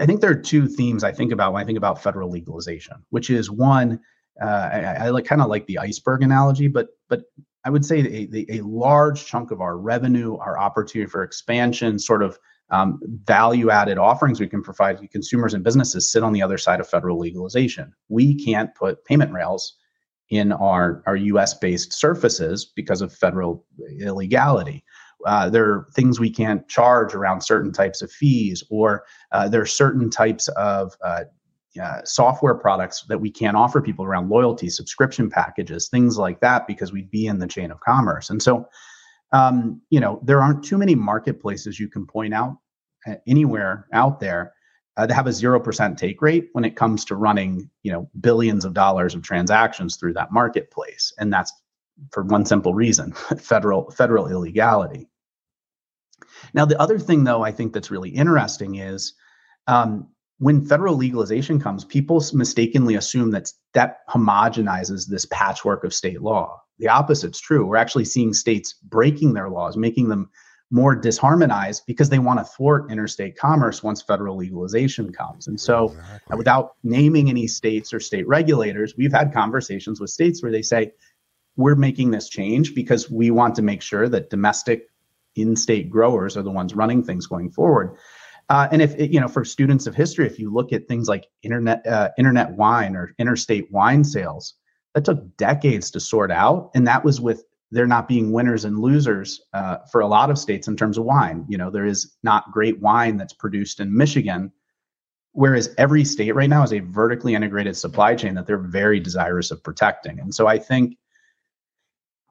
I 0.00 0.04
think 0.04 0.20
there 0.20 0.30
are 0.30 0.34
two 0.40 0.66
themes 0.66 1.04
I 1.04 1.12
think 1.12 1.30
about 1.30 1.52
when 1.52 1.62
I 1.62 1.66
think 1.66 1.78
about 1.78 2.02
federal 2.02 2.28
legalization, 2.28 2.96
which 3.10 3.30
is 3.30 3.52
one, 3.52 4.00
uh, 4.42 4.68
I, 4.72 4.78
I, 4.80 5.08
like 5.10 5.26
kind 5.26 5.40
of 5.40 5.48
like 5.48 5.66
the 5.66 5.78
iceberg 5.78 6.22
analogy, 6.22 6.66
but 6.66 6.88
but 7.08 7.22
I 7.64 7.70
would 7.70 7.84
say 7.84 8.00
a, 8.00 8.56
a, 8.56 8.60
large 8.62 9.26
chunk 9.26 9.52
of 9.52 9.60
our 9.60 9.78
revenue, 9.78 10.36
our 10.38 10.58
opportunity 10.58 11.08
for 11.08 11.22
expansion, 11.22 12.00
sort 12.00 12.24
of 12.24 12.36
um, 12.70 12.98
value 13.24 13.70
added 13.70 13.98
offerings 13.98 14.40
we 14.40 14.48
can 14.48 14.62
provide 14.62 14.98
to 14.98 15.06
consumers 15.06 15.54
and 15.54 15.62
businesses 15.62 16.10
sit 16.10 16.24
on 16.24 16.32
the 16.32 16.42
other 16.42 16.58
side 16.58 16.80
of 16.80 16.88
federal 16.88 17.18
legalization. 17.18 17.92
We 18.08 18.34
can't 18.44 18.74
put 18.74 19.04
payment 19.04 19.32
rails 19.32 19.76
in 20.30 20.50
our, 20.50 21.04
our 21.06 21.14
US 21.14 21.54
based 21.54 21.92
surfaces 21.92 22.64
because 22.74 23.02
of 23.02 23.14
federal 23.14 23.64
illegality 24.00 24.82
uh, 25.26 25.48
there 25.48 25.70
are 25.70 25.86
things 25.94 26.18
we 26.18 26.30
can't 26.30 26.66
charge 26.68 27.14
around 27.14 27.40
certain 27.42 27.72
types 27.72 28.02
of 28.02 28.10
fees, 28.10 28.62
or 28.70 29.04
uh, 29.32 29.48
there 29.48 29.60
are 29.60 29.66
certain 29.66 30.10
types 30.10 30.48
of 30.48 30.96
uh, 31.04 31.24
software 32.04 32.54
products 32.54 33.04
that 33.08 33.20
we 33.20 33.30
can't 33.30 33.56
offer 33.56 33.80
people 33.80 34.04
around 34.04 34.28
loyalty, 34.28 34.68
subscription 34.68 35.30
packages, 35.30 35.88
things 35.88 36.18
like 36.18 36.40
that, 36.40 36.66
because 36.66 36.92
we'd 36.92 37.10
be 37.10 37.26
in 37.26 37.38
the 37.38 37.46
chain 37.46 37.70
of 37.70 37.80
commerce. 37.80 38.30
And 38.30 38.42
so, 38.42 38.68
um, 39.32 39.80
you 39.90 40.00
know, 40.00 40.20
there 40.22 40.42
aren't 40.42 40.64
too 40.64 40.78
many 40.78 40.94
marketplaces 40.94 41.80
you 41.80 41.88
can 41.88 42.06
point 42.06 42.34
out 42.34 42.58
uh, 43.06 43.14
anywhere 43.26 43.86
out 43.92 44.20
there 44.20 44.52
uh, 44.96 45.06
that 45.06 45.14
have 45.14 45.26
a 45.26 45.32
zero 45.32 45.58
percent 45.58 45.98
take 45.98 46.20
rate 46.20 46.50
when 46.52 46.64
it 46.64 46.76
comes 46.76 47.04
to 47.06 47.16
running, 47.16 47.68
you 47.82 47.90
know, 47.90 48.08
billions 48.20 48.64
of 48.64 48.74
dollars 48.74 49.14
of 49.14 49.22
transactions 49.22 49.96
through 49.96 50.12
that 50.12 50.32
marketplace, 50.32 51.12
and 51.18 51.32
that's 51.32 51.52
for 52.10 52.22
one 52.24 52.44
simple 52.44 52.74
reason: 52.74 53.12
federal 53.38 53.90
federal 53.90 54.28
illegality. 54.28 55.08
Now, 56.54 56.64
the 56.64 56.80
other 56.80 56.98
thing, 56.98 57.24
though, 57.24 57.42
I 57.42 57.52
think 57.52 57.72
that's 57.72 57.90
really 57.90 58.10
interesting 58.10 58.76
is 58.76 59.14
um, 59.66 60.08
when 60.38 60.64
federal 60.64 60.96
legalization 60.96 61.60
comes, 61.60 61.84
people 61.84 62.22
mistakenly 62.32 62.96
assume 62.96 63.30
that 63.30 63.50
that 63.74 64.06
homogenizes 64.08 65.08
this 65.08 65.26
patchwork 65.26 65.84
of 65.84 65.94
state 65.94 66.20
law. 66.20 66.60
The 66.78 66.88
opposite's 66.88 67.40
true. 67.40 67.64
We're 67.64 67.76
actually 67.76 68.06
seeing 68.06 68.34
states 68.34 68.72
breaking 68.72 69.34
their 69.34 69.48
laws, 69.48 69.76
making 69.76 70.08
them 70.08 70.30
more 70.72 70.96
disharmonized 70.98 71.82
because 71.86 72.08
they 72.08 72.18
want 72.18 72.40
to 72.40 72.44
thwart 72.44 72.90
interstate 72.90 73.36
commerce 73.36 73.82
once 73.82 74.00
federal 74.00 74.36
legalization 74.36 75.12
comes. 75.12 75.46
And 75.46 75.60
so, 75.60 75.90
exactly. 75.90 76.38
without 76.38 76.72
naming 76.82 77.28
any 77.28 77.46
states 77.46 77.92
or 77.92 78.00
state 78.00 78.26
regulators, 78.26 78.94
we've 78.96 79.12
had 79.12 79.32
conversations 79.32 80.00
with 80.00 80.10
states 80.10 80.42
where 80.42 80.50
they 80.50 80.62
say, 80.62 80.92
we're 81.56 81.74
making 81.74 82.10
this 82.10 82.28
change 82.28 82.74
because 82.74 83.10
we 83.10 83.30
want 83.30 83.54
to 83.56 83.62
make 83.62 83.82
sure 83.82 84.08
that 84.08 84.30
domestic 84.30 84.88
in-state 85.36 85.90
growers 85.90 86.36
are 86.36 86.42
the 86.42 86.50
ones 86.50 86.74
running 86.74 87.02
things 87.02 87.26
going 87.26 87.50
forward. 87.50 87.96
Uh, 88.48 88.68
and 88.70 88.82
if 88.82 88.94
you 88.98 89.20
know, 89.20 89.28
for 89.28 89.44
students 89.44 89.86
of 89.86 89.94
history, 89.94 90.26
if 90.26 90.38
you 90.38 90.52
look 90.52 90.72
at 90.72 90.86
things 90.88 91.08
like 91.08 91.26
internet 91.42 91.86
uh, 91.86 92.10
internet 92.18 92.50
wine 92.52 92.96
or 92.96 93.14
interstate 93.18 93.70
wine 93.70 94.04
sales, 94.04 94.54
that 94.94 95.04
took 95.04 95.36
decades 95.36 95.90
to 95.92 96.00
sort 96.00 96.30
out, 96.30 96.70
and 96.74 96.86
that 96.86 97.04
was 97.04 97.20
with 97.20 97.44
there 97.70 97.86
not 97.86 98.06
being 98.06 98.32
winners 98.32 98.66
and 98.66 98.78
losers 98.78 99.40
uh, 99.54 99.78
for 99.90 100.02
a 100.02 100.06
lot 100.06 100.30
of 100.30 100.38
states 100.38 100.68
in 100.68 100.76
terms 100.76 100.98
of 100.98 101.04
wine. 101.04 101.46
You 101.48 101.56
know, 101.56 101.70
there 101.70 101.86
is 101.86 102.14
not 102.22 102.52
great 102.52 102.78
wine 102.80 103.16
that's 103.16 103.32
produced 103.32 103.80
in 103.80 103.96
Michigan, 103.96 104.52
whereas 105.32 105.74
every 105.78 106.04
state 106.04 106.34
right 106.34 106.50
now 106.50 106.62
is 106.62 106.74
a 106.74 106.80
vertically 106.80 107.34
integrated 107.34 107.74
supply 107.74 108.14
chain 108.14 108.34
that 108.34 108.46
they're 108.46 108.58
very 108.58 109.00
desirous 109.00 109.50
of 109.50 109.62
protecting. 109.62 110.20
And 110.20 110.34
so 110.34 110.46
I 110.46 110.58
think 110.58 110.98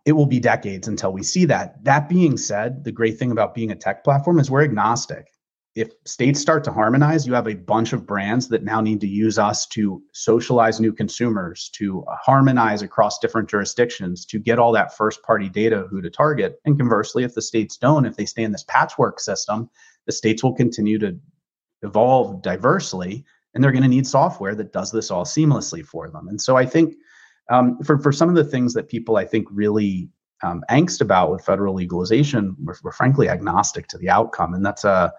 it 0.05 0.13
will 0.13 0.25
be 0.25 0.39
decades 0.39 0.87
until 0.87 1.13
we 1.13 1.23
see 1.23 1.45
that. 1.45 1.83
That 1.83 2.09
being 2.09 2.37
said, 2.37 2.83
the 2.83 2.91
great 2.91 3.17
thing 3.17 3.31
about 3.31 3.53
being 3.53 3.71
a 3.71 3.75
tech 3.75 4.03
platform 4.03 4.39
is 4.39 4.49
we're 4.49 4.63
agnostic. 4.63 5.27
If 5.73 5.91
states 6.05 6.41
start 6.41 6.65
to 6.65 6.71
harmonize, 6.71 7.25
you 7.25 7.33
have 7.33 7.47
a 7.47 7.53
bunch 7.53 7.93
of 7.93 8.05
brands 8.05 8.49
that 8.49 8.63
now 8.63 8.81
need 8.81 8.99
to 9.01 9.07
use 9.07 9.39
us 9.39 9.65
to 9.67 10.01
socialize 10.11 10.81
new 10.81 10.91
consumers, 10.91 11.69
to 11.75 12.03
harmonize 12.09 12.81
across 12.81 13.19
different 13.19 13.49
jurisdictions, 13.49 14.25
to 14.25 14.39
get 14.39 14.59
all 14.59 14.73
that 14.73 14.97
first 14.97 15.23
party 15.23 15.47
data 15.47 15.87
who 15.89 16.01
to 16.01 16.09
target. 16.09 16.59
And 16.65 16.77
conversely, 16.77 17.23
if 17.23 17.35
the 17.35 17.41
states 17.41 17.77
don't, 17.77 18.05
if 18.05 18.17
they 18.17 18.25
stay 18.25 18.43
in 18.43 18.51
this 18.51 18.65
patchwork 18.67 19.21
system, 19.21 19.69
the 20.07 20.11
states 20.11 20.43
will 20.43 20.53
continue 20.53 20.99
to 20.99 21.17
evolve 21.83 22.41
diversely 22.41 23.23
and 23.53 23.63
they're 23.63 23.71
going 23.71 23.83
to 23.83 23.89
need 23.89 24.07
software 24.07 24.55
that 24.55 24.73
does 24.73 24.91
this 24.91 25.11
all 25.11 25.25
seamlessly 25.25 25.85
for 25.85 26.09
them. 26.09 26.27
And 26.27 26.39
so 26.39 26.55
I 26.57 26.65
think 26.65 26.95
um, 27.51 27.77
for 27.83 27.99
for 27.99 28.11
some 28.11 28.29
of 28.29 28.35
the 28.35 28.43
things 28.43 28.73
that 28.73 28.89
people 28.89 29.17
I 29.17 29.25
think 29.25 29.47
really 29.51 30.09
um, 30.43 30.63
angst 30.69 31.01
about 31.01 31.31
with 31.31 31.43
federal 31.43 31.75
legalization, 31.75 32.55
we're, 32.63 32.75
we're, 32.83 32.91
frankly 32.91 33.29
agnostic 33.29 33.87
to 33.87 33.97
the 33.97 34.09
outcome, 34.09 34.53
and 34.53 34.65
that's 34.65 34.83
a 34.83 35.13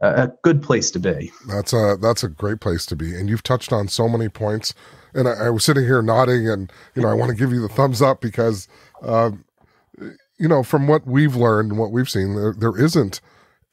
a 0.00 0.30
good 0.44 0.62
place 0.62 0.92
to 0.92 1.00
be. 1.00 1.32
That's 1.48 1.72
a 1.72 1.96
that's 2.00 2.22
a 2.22 2.28
great 2.28 2.60
place 2.60 2.86
to 2.86 2.96
be, 2.96 3.14
and 3.14 3.28
you've 3.28 3.42
touched 3.42 3.72
on 3.72 3.88
so 3.88 4.08
many 4.08 4.28
points. 4.28 4.74
And 5.14 5.26
I, 5.26 5.46
I 5.46 5.50
was 5.50 5.64
sitting 5.64 5.84
here 5.84 6.02
nodding, 6.02 6.48
and 6.48 6.70
you 6.94 7.02
know 7.02 7.08
I 7.08 7.14
want 7.14 7.30
to 7.30 7.36
give 7.36 7.52
you 7.52 7.60
the 7.60 7.68
thumbs 7.68 8.00
up 8.00 8.20
because, 8.20 8.68
uh, 9.02 9.32
you 10.38 10.46
know, 10.46 10.62
from 10.62 10.86
what 10.86 11.06
we've 11.06 11.34
learned 11.34 11.72
and 11.72 11.80
what 11.80 11.90
we've 11.90 12.10
seen, 12.10 12.36
there, 12.36 12.54
there 12.56 12.78
isn't 12.78 13.20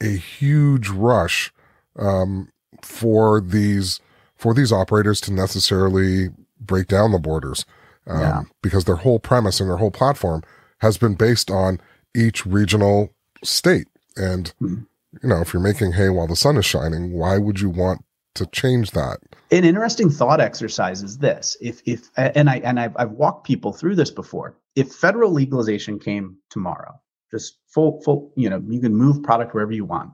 a 0.02 0.18
huge 0.18 0.90
rush 0.90 1.54
um, 1.98 2.52
for 2.82 3.40
these 3.42 4.00
for 4.36 4.54
these 4.54 4.72
operators 4.72 5.22
to 5.22 5.34
necessarily 5.34 6.30
break 6.60 6.88
down 6.88 7.12
the 7.12 7.20
borders 7.20 7.66
um, 8.08 8.20
yeah. 8.20 8.44
because 8.62 8.86
their 8.86 8.98
whole 8.98 9.20
premise 9.20 9.60
and 9.60 9.70
their 9.70 9.78
whole 9.78 9.92
platform 9.92 10.44
has 10.80 10.98
been 10.98 11.16
based 11.16 11.50
on 11.50 11.80
each 12.16 12.46
regional 12.46 13.14
state. 13.44 13.88
And, 14.16 14.50
hmm. 14.60 14.82
you 15.22 15.30
know, 15.30 15.42
if 15.42 15.54
you're 15.54 15.62
making 15.62 15.94
hay 15.94 16.10
while 16.10 16.28
the 16.28 16.36
sun 16.36 16.58
is 16.58 16.66
shining, 16.66 17.14
why 17.14 17.38
would 17.38 17.60
you 17.60 17.70
want 17.70 18.04
to 18.36 18.46
change 18.48 18.92
that? 18.92 19.20
An 19.52 19.64
interesting 19.64 20.10
thought 20.10 20.42
exercise 20.42 21.02
is 21.02 21.18
this: 21.18 21.58
if 21.62 21.82
if 21.86 22.10
and 22.18 22.50
I 22.50 22.58
and 22.58 22.80
I've, 22.80 22.96
I've 22.98 23.12
walked 23.12 23.48
people 23.48 23.74
through 23.74 23.96
this 23.96 24.12
before. 24.12 24.58
If 24.76 24.94
federal 24.94 25.32
legalization 25.32 26.00
came 26.00 26.38
tomorrow, 26.50 27.00
just 27.32 27.58
full 27.68 28.02
full, 28.02 28.34
you 28.36 28.50
know, 28.50 28.62
you 28.68 28.82
can 28.82 28.96
move 28.96 29.24
product 29.24 29.54
wherever 29.54 29.72
you 29.72 29.86
want. 29.86 30.12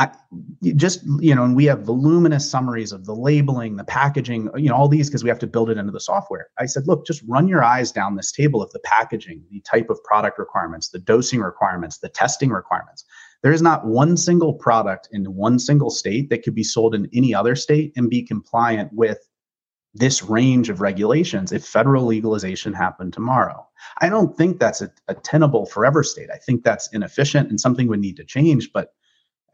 I, 0.00 0.10
just 0.76 1.02
you 1.18 1.34
know, 1.34 1.44
and 1.44 1.54
we 1.54 1.66
have 1.66 1.82
voluminous 1.82 2.50
summaries 2.50 2.90
of 2.90 3.04
the 3.04 3.14
labeling, 3.14 3.76
the 3.76 3.84
packaging, 3.84 4.48
you 4.56 4.70
know, 4.70 4.74
all 4.74 4.88
these 4.88 5.10
because 5.10 5.22
we 5.22 5.28
have 5.28 5.38
to 5.40 5.46
build 5.46 5.68
it 5.68 5.76
into 5.76 5.92
the 5.92 6.00
software. 6.00 6.48
I 6.58 6.64
said, 6.64 6.88
look, 6.88 7.06
just 7.06 7.22
run 7.28 7.46
your 7.46 7.62
eyes 7.62 7.92
down 7.92 8.16
this 8.16 8.32
table 8.32 8.62
of 8.62 8.72
the 8.72 8.78
packaging, 8.78 9.44
the 9.50 9.60
type 9.60 9.90
of 9.90 10.02
product 10.04 10.38
requirements, 10.38 10.88
the 10.88 11.00
dosing 11.00 11.40
requirements, 11.40 11.98
the 11.98 12.08
testing 12.08 12.48
requirements. 12.48 13.04
There 13.42 13.52
is 13.52 13.60
not 13.60 13.84
one 13.84 14.16
single 14.16 14.54
product 14.54 15.10
in 15.12 15.34
one 15.34 15.58
single 15.58 15.90
state 15.90 16.30
that 16.30 16.44
could 16.44 16.54
be 16.54 16.64
sold 16.64 16.94
in 16.94 17.06
any 17.12 17.34
other 17.34 17.54
state 17.54 17.92
and 17.94 18.08
be 18.08 18.22
compliant 18.22 18.90
with 18.94 19.18
this 19.92 20.22
range 20.22 20.70
of 20.70 20.80
regulations 20.80 21.52
if 21.52 21.66
federal 21.66 22.06
legalization 22.06 22.72
happened 22.72 23.12
tomorrow. 23.12 23.66
I 24.00 24.08
don't 24.08 24.34
think 24.34 24.58
that's 24.60 24.80
a, 24.80 24.90
a 25.08 25.14
tenable 25.14 25.66
forever 25.66 26.02
state. 26.02 26.30
I 26.32 26.38
think 26.38 26.64
that's 26.64 26.88
inefficient 26.94 27.50
and 27.50 27.60
something 27.60 27.86
would 27.88 28.00
need 28.00 28.16
to 28.16 28.24
change, 28.24 28.70
but 28.72 28.94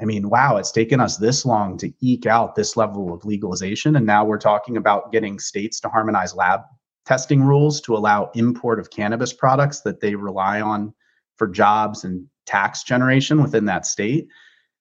I 0.00 0.04
mean, 0.04 0.28
wow, 0.28 0.56
it's 0.56 0.72
taken 0.72 1.00
us 1.00 1.16
this 1.16 1.46
long 1.46 1.78
to 1.78 1.92
eke 2.00 2.26
out 2.26 2.54
this 2.54 2.76
level 2.76 3.14
of 3.14 3.24
legalization. 3.24 3.96
And 3.96 4.04
now 4.04 4.24
we're 4.24 4.38
talking 4.38 4.76
about 4.76 5.10
getting 5.10 5.38
states 5.38 5.80
to 5.80 5.88
harmonize 5.88 6.34
lab 6.34 6.60
testing 7.06 7.42
rules 7.42 7.80
to 7.80 7.96
allow 7.96 8.30
import 8.34 8.78
of 8.78 8.90
cannabis 8.90 9.32
products 9.32 9.80
that 9.80 10.00
they 10.00 10.16
rely 10.16 10.60
on 10.60 10.92
for 11.36 11.46
jobs 11.46 12.04
and 12.04 12.26
tax 12.44 12.82
generation 12.82 13.42
within 13.42 13.64
that 13.66 13.86
state. 13.86 14.28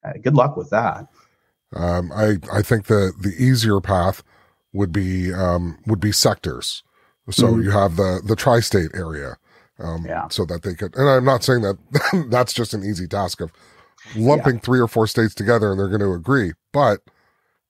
Uh, 0.04 0.12
good 0.22 0.34
luck 0.34 0.56
with 0.56 0.68
that. 0.70 1.06
Um, 1.74 2.12
I 2.12 2.36
I 2.52 2.62
think 2.62 2.86
the 2.86 3.12
the 3.18 3.34
easier 3.38 3.80
path 3.80 4.22
would 4.72 4.92
be 4.92 5.32
um, 5.32 5.78
would 5.86 6.00
be 6.00 6.12
sectors. 6.12 6.82
So 7.30 7.48
mm-hmm. 7.48 7.62
you 7.62 7.70
have 7.70 7.96
the 7.96 8.20
the 8.24 8.36
tri-state 8.36 8.90
area, 8.94 9.36
um, 9.80 10.04
yeah. 10.06 10.28
so 10.28 10.44
that 10.44 10.62
they 10.62 10.74
could. 10.74 10.96
And 10.96 11.08
I'm 11.08 11.24
not 11.24 11.42
saying 11.42 11.62
that 11.62 12.26
that's 12.30 12.52
just 12.52 12.72
an 12.72 12.84
easy 12.84 13.08
task 13.08 13.40
of 13.40 13.50
lumping 14.14 14.54
yeah. 14.54 14.60
three 14.60 14.80
or 14.80 14.88
four 14.88 15.06
states 15.06 15.34
together 15.34 15.70
and 15.70 15.78
they're 15.78 15.88
going 15.88 16.00
to 16.00 16.12
agree. 16.12 16.52
But 16.72 17.00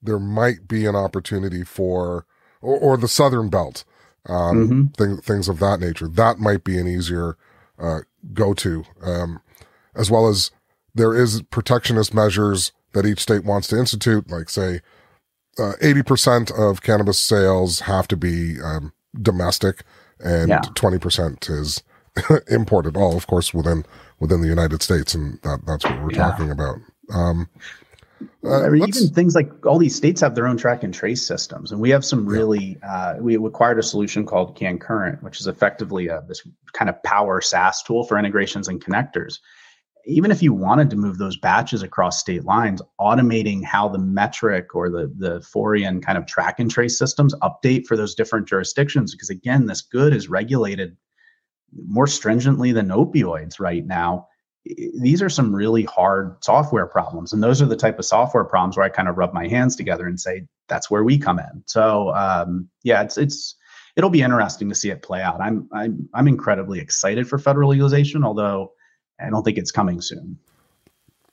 there 0.02 0.18
might 0.18 0.68
be 0.68 0.86
an 0.86 0.96
opportunity 0.96 1.64
for, 1.64 2.26
or, 2.60 2.78
or 2.78 2.96
the 2.96 3.08
Southern 3.08 3.48
Belt, 3.48 3.84
um, 4.26 4.92
mm-hmm. 4.96 5.16
things 5.16 5.48
of 5.48 5.58
that 5.60 5.80
nature. 5.80 6.08
That 6.08 6.38
might 6.38 6.64
be 6.64 6.78
an 6.78 6.86
easier 6.86 7.36
uh, 7.78 8.00
go 8.32 8.54
to, 8.54 8.84
um, 9.02 9.40
as 9.94 10.10
well 10.10 10.28
as 10.28 10.50
there 10.94 11.14
is 11.14 11.42
protectionist 11.42 12.14
measures 12.14 12.72
that 12.92 13.06
each 13.06 13.20
state 13.20 13.44
wants 13.44 13.68
to 13.68 13.78
institute, 13.78 14.30
like 14.30 14.48
say, 14.48 14.80
uh, 15.58 15.72
80% 15.82 16.52
of 16.58 16.82
cannabis 16.82 17.18
sales 17.18 17.80
have 17.80 18.08
to 18.08 18.16
be 18.16 18.60
um, 18.60 18.92
domestic 19.20 19.82
and 20.20 20.48
yeah. 20.48 20.60
20% 20.60 21.50
is 21.50 21.82
imported, 22.48 22.96
all 22.96 23.16
of 23.16 23.26
course 23.26 23.52
within 23.52 23.84
within 24.20 24.40
the 24.40 24.48
United 24.48 24.82
States, 24.82 25.14
and 25.14 25.40
that, 25.42 25.60
that's 25.66 25.84
what 25.84 26.02
we're 26.02 26.12
yeah. 26.12 26.30
talking 26.30 26.50
about. 26.50 26.76
Um, 27.12 27.48
uh, 28.44 28.62
I 28.64 28.68
mean, 28.70 28.88
even 28.88 29.08
things 29.08 29.34
like 29.34 29.66
all 29.66 29.78
these 29.78 29.94
states 29.94 30.20
have 30.22 30.34
their 30.34 30.46
own 30.46 30.56
track 30.56 30.82
and 30.82 30.94
trace 30.94 31.26
systems, 31.26 31.70
and 31.70 31.80
we 31.80 31.90
have 31.90 32.04
some 32.04 32.26
really. 32.26 32.78
Yeah. 32.80 32.92
Uh, 32.92 33.16
we 33.20 33.36
acquired 33.36 33.78
a 33.78 33.82
solution 33.82 34.24
called 34.24 34.58
CannCurrent, 34.58 35.22
which 35.22 35.40
is 35.40 35.46
effectively 35.46 36.08
a, 36.08 36.22
this 36.26 36.46
kind 36.72 36.88
of 36.88 37.02
power 37.02 37.40
SaaS 37.40 37.82
tool 37.82 38.04
for 38.04 38.18
integrations 38.18 38.68
and 38.68 38.82
connectors. 38.82 39.38
Even 40.06 40.30
if 40.30 40.40
you 40.40 40.54
wanted 40.54 40.88
to 40.90 40.96
move 40.96 41.18
those 41.18 41.36
batches 41.36 41.82
across 41.82 42.20
state 42.20 42.44
lines, 42.44 42.80
automating 43.00 43.64
how 43.64 43.88
the 43.88 43.98
Metrc 43.98 44.66
or 44.72 44.88
the 44.88 45.12
the 45.18 45.40
Forian 45.40 46.02
kind 46.02 46.16
of 46.16 46.26
track 46.26 46.58
and 46.58 46.70
trace 46.70 46.98
systems 46.98 47.34
update 47.42 47.86
for 47.86 47.96
those 47.96 48.14
different 48.14 48.48
jurisdictions, 48.48 49.12
because 49.12 49.30
again, 49.30 49.66
this 49.66 49.82
good 49.82 50.14
is 50.14 50.30
regulated 50.30 50.96
more 51.86 52.06
stringently 52.06 52.72
than 52.72 52.88
opioids 52.88 53.60
right 53.60 53.86
now 53.86 54.26
these 54.94 55.22
are 55.22 55.28
some 55.28 55.54
really 55.54 55.84
hard 55.84 56.36
software 56.42 56.86
problems 56.86 57.32
and 57.32 57.42
those 57.42 57.62
are 57.62 57.66
the 57.66 57.76
type 57.76 57.98
of 57.98 58.04
software 58.04 58.44
problems 58.44 58.76
where 58.76 58.84
i 58.84 58.88
kind 58.88 59.08
of 59.08 59.16
rub 59.16 59.32
my 59.32 59.46
hands 59.46 59.76
together 59.76 60.06
and 60.06 60.18
say 60.18 60.46
that's 60.68 60.90
where 60.90 61.04
we 61.04 61.18
come 61.18 61.38
in. 61.38 61.62
So 61.66 62.14
um, 62.14 62.68
yeah 62.82 63.02
it's 63.02 63.16
it's 63.16 63.56
it'll 63.96 64.10
be 64.10 64.22
interesting 64.22 64.68
to 64.68 64.74
see 64.74 64.90
it 64.90 65.02
play 65.02 65.22
out. 65.22 65.40
I'm 65.40 65.68
i'm 65.72 66.08
i'm 66.14 66.28
incredibly 66.28 66.80
excited 66.80 67.28
for 67.28 67.38
federal 67.38 67.70
legalization 67.70 68.24
although 68.24 68.72
i 69.20 69.30
don't 69.30 69.42
think 69.42 69.58
it's 69.58 69.70
coming 69.70 70.00
soon. 70.00 70.38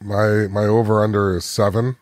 My 0.02 0.48
my 0.50 0.66
over 0.66 1.04
under 1.04 1.36
is 1.36 1.46
seven. 1.46 1.96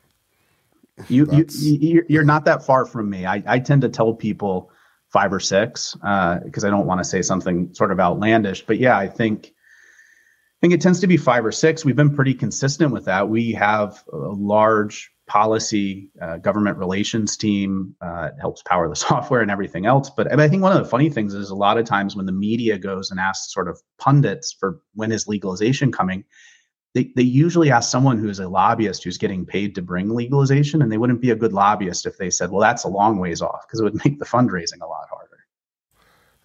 You, 1.07 1.27
you 1.49 2.03
you're 2.07 2.23
not 2.23 2.45
that 2.45 2.63
far 2.63 2.85
from 2.85 3.09
me. 3.09 3.25
I 3.25 3.43
i 3.47 3.59
tend 3.59 3.81
to 3.81 3.89
tell 3.89 4.13
people 4.13 4.71
five 5.11 5.33
or 5.33 5.39
six 5.39 5.93
because 5.93 6.63
uh, 6.63 6.67
I 6.67 6.69
don't 6.69 6.85
want 6.85 6.99
to 6.99 7.05
say 7.05 7.21
something 7.21 7.73
sort 7.73 7.91
of 7.91 7.99
outlandish. 7.99 8.65
But 8.65 8.79
yeah, 8.79 8.97
I 8.97 9.07
think 9.07 9.47
I 9.47 10.57
think 10.61 10.73
it 10.73 10.81
tends 10.81 10.99
to 11.01 11.07
be 11.07 11.17
five 11.17 11.45
or 11.45 11.51
six. 11.51 11.83
We've 11.83 11.95
been 11.95 12.15
pretty 12.15 12.33
consistent 12.33 12.91
with 12.91 13.05
that. 13.05 13.29
We 13.29 13.51
have 13.53 14.03
a 14.11 14.17
large 14.17 15.11
policy 15.27 16.09
uh, 16.21 16.37
government 16.37 16.77
relations 16.77 17.37
team 17.37 17.95
uh, 18.01 18.29
helps 18.39 18.61
power 18.63 18.87
the 18.89 18.95
software 19.07 19.41
and 19.41 19.49
everything 19.49 19.85
else. 19.85 20.09
But 20.09 20.37
I 20.39 20.49
think 20.49 20.61
one 20.61 20.75
of 20.75 20.83
the 20.83 20.89
funny 20.89 21.09
things 21.09 21.33
is 21.33 21.49
a 21.49 21.55
lot 21.55 21.77
of 21.77 21.85
times 21.85 22.15
when 22.15 22.25
the 22.25 22.31
media 22.31 22.77
goes 22.77 23.11
and 23.11 23.19
asks 23.19 23.53
sort 23.53 23.67
of 23.67 23.81
pundits 23.97 24.51
for 24.51 24.81
when 24.93 25.11
is 25.11 25.27
legalization 25.27 25.91
coming, 25.91 26.25
they, 26.93 27.11
they 27.15 27.21
usually 27.21 27.71
ask 27.71 27.89
someone 27.89 28.17
who 28.17 28.27
is 28.27 28.39
a 28.39 28.49
lobbyist 28.49 29.03
who's 29.03 29.17
getting 29.17 29.45
paid 29.45 29.75
to 29.75 29.81
bring 29.81 30.09
legalization, 30.09 30.81
and 30.81 30.91
they 30.91 30.97
wouldn't 30.97 31.21
be 31.21 31.31
a 31.31 31.35
good 31.35 31.53
lobbyist 31.53 32.05
if 32.05 32.17
they 32.17 32.29
said, 32.29 32.51
well, 32.51 32.59
that's 32.59 32.83
a 32.83 32.89
long 32.89 33.17
ways 33.17 33.41
off 33.41 33.65
because 33.67 33.79
it 33.79 33.83
would 33.83 33.95
make 34.05 34.19
the 34.19 34.25
fundraising 34.25 34.81
a 34.81 34.87
lot 34.87 35.07
harder. 35.09 35.27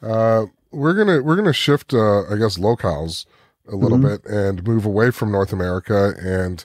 Uh, 0.03 0.47
we're 0.71 0.95
gonna 0.95 1.23
we're 1.23 1.37
gonna 1.37 1.53
shift, 1.53 1.95
uh, 1.95 2.23
I 2.31 2.37
guess, 2.37 2.59
locales 2.59 3.25
a 3.69 3.77
little 3.77 3.99
mm-hmm. 3.99 4.09
bit 4.09 4.25
and 4.27 4.65
move 4.65 4.85
away 4.85 5.11
from 5.11 5.33
North 5.33 5.53
America 5.53 6.15
and 6.21 6.65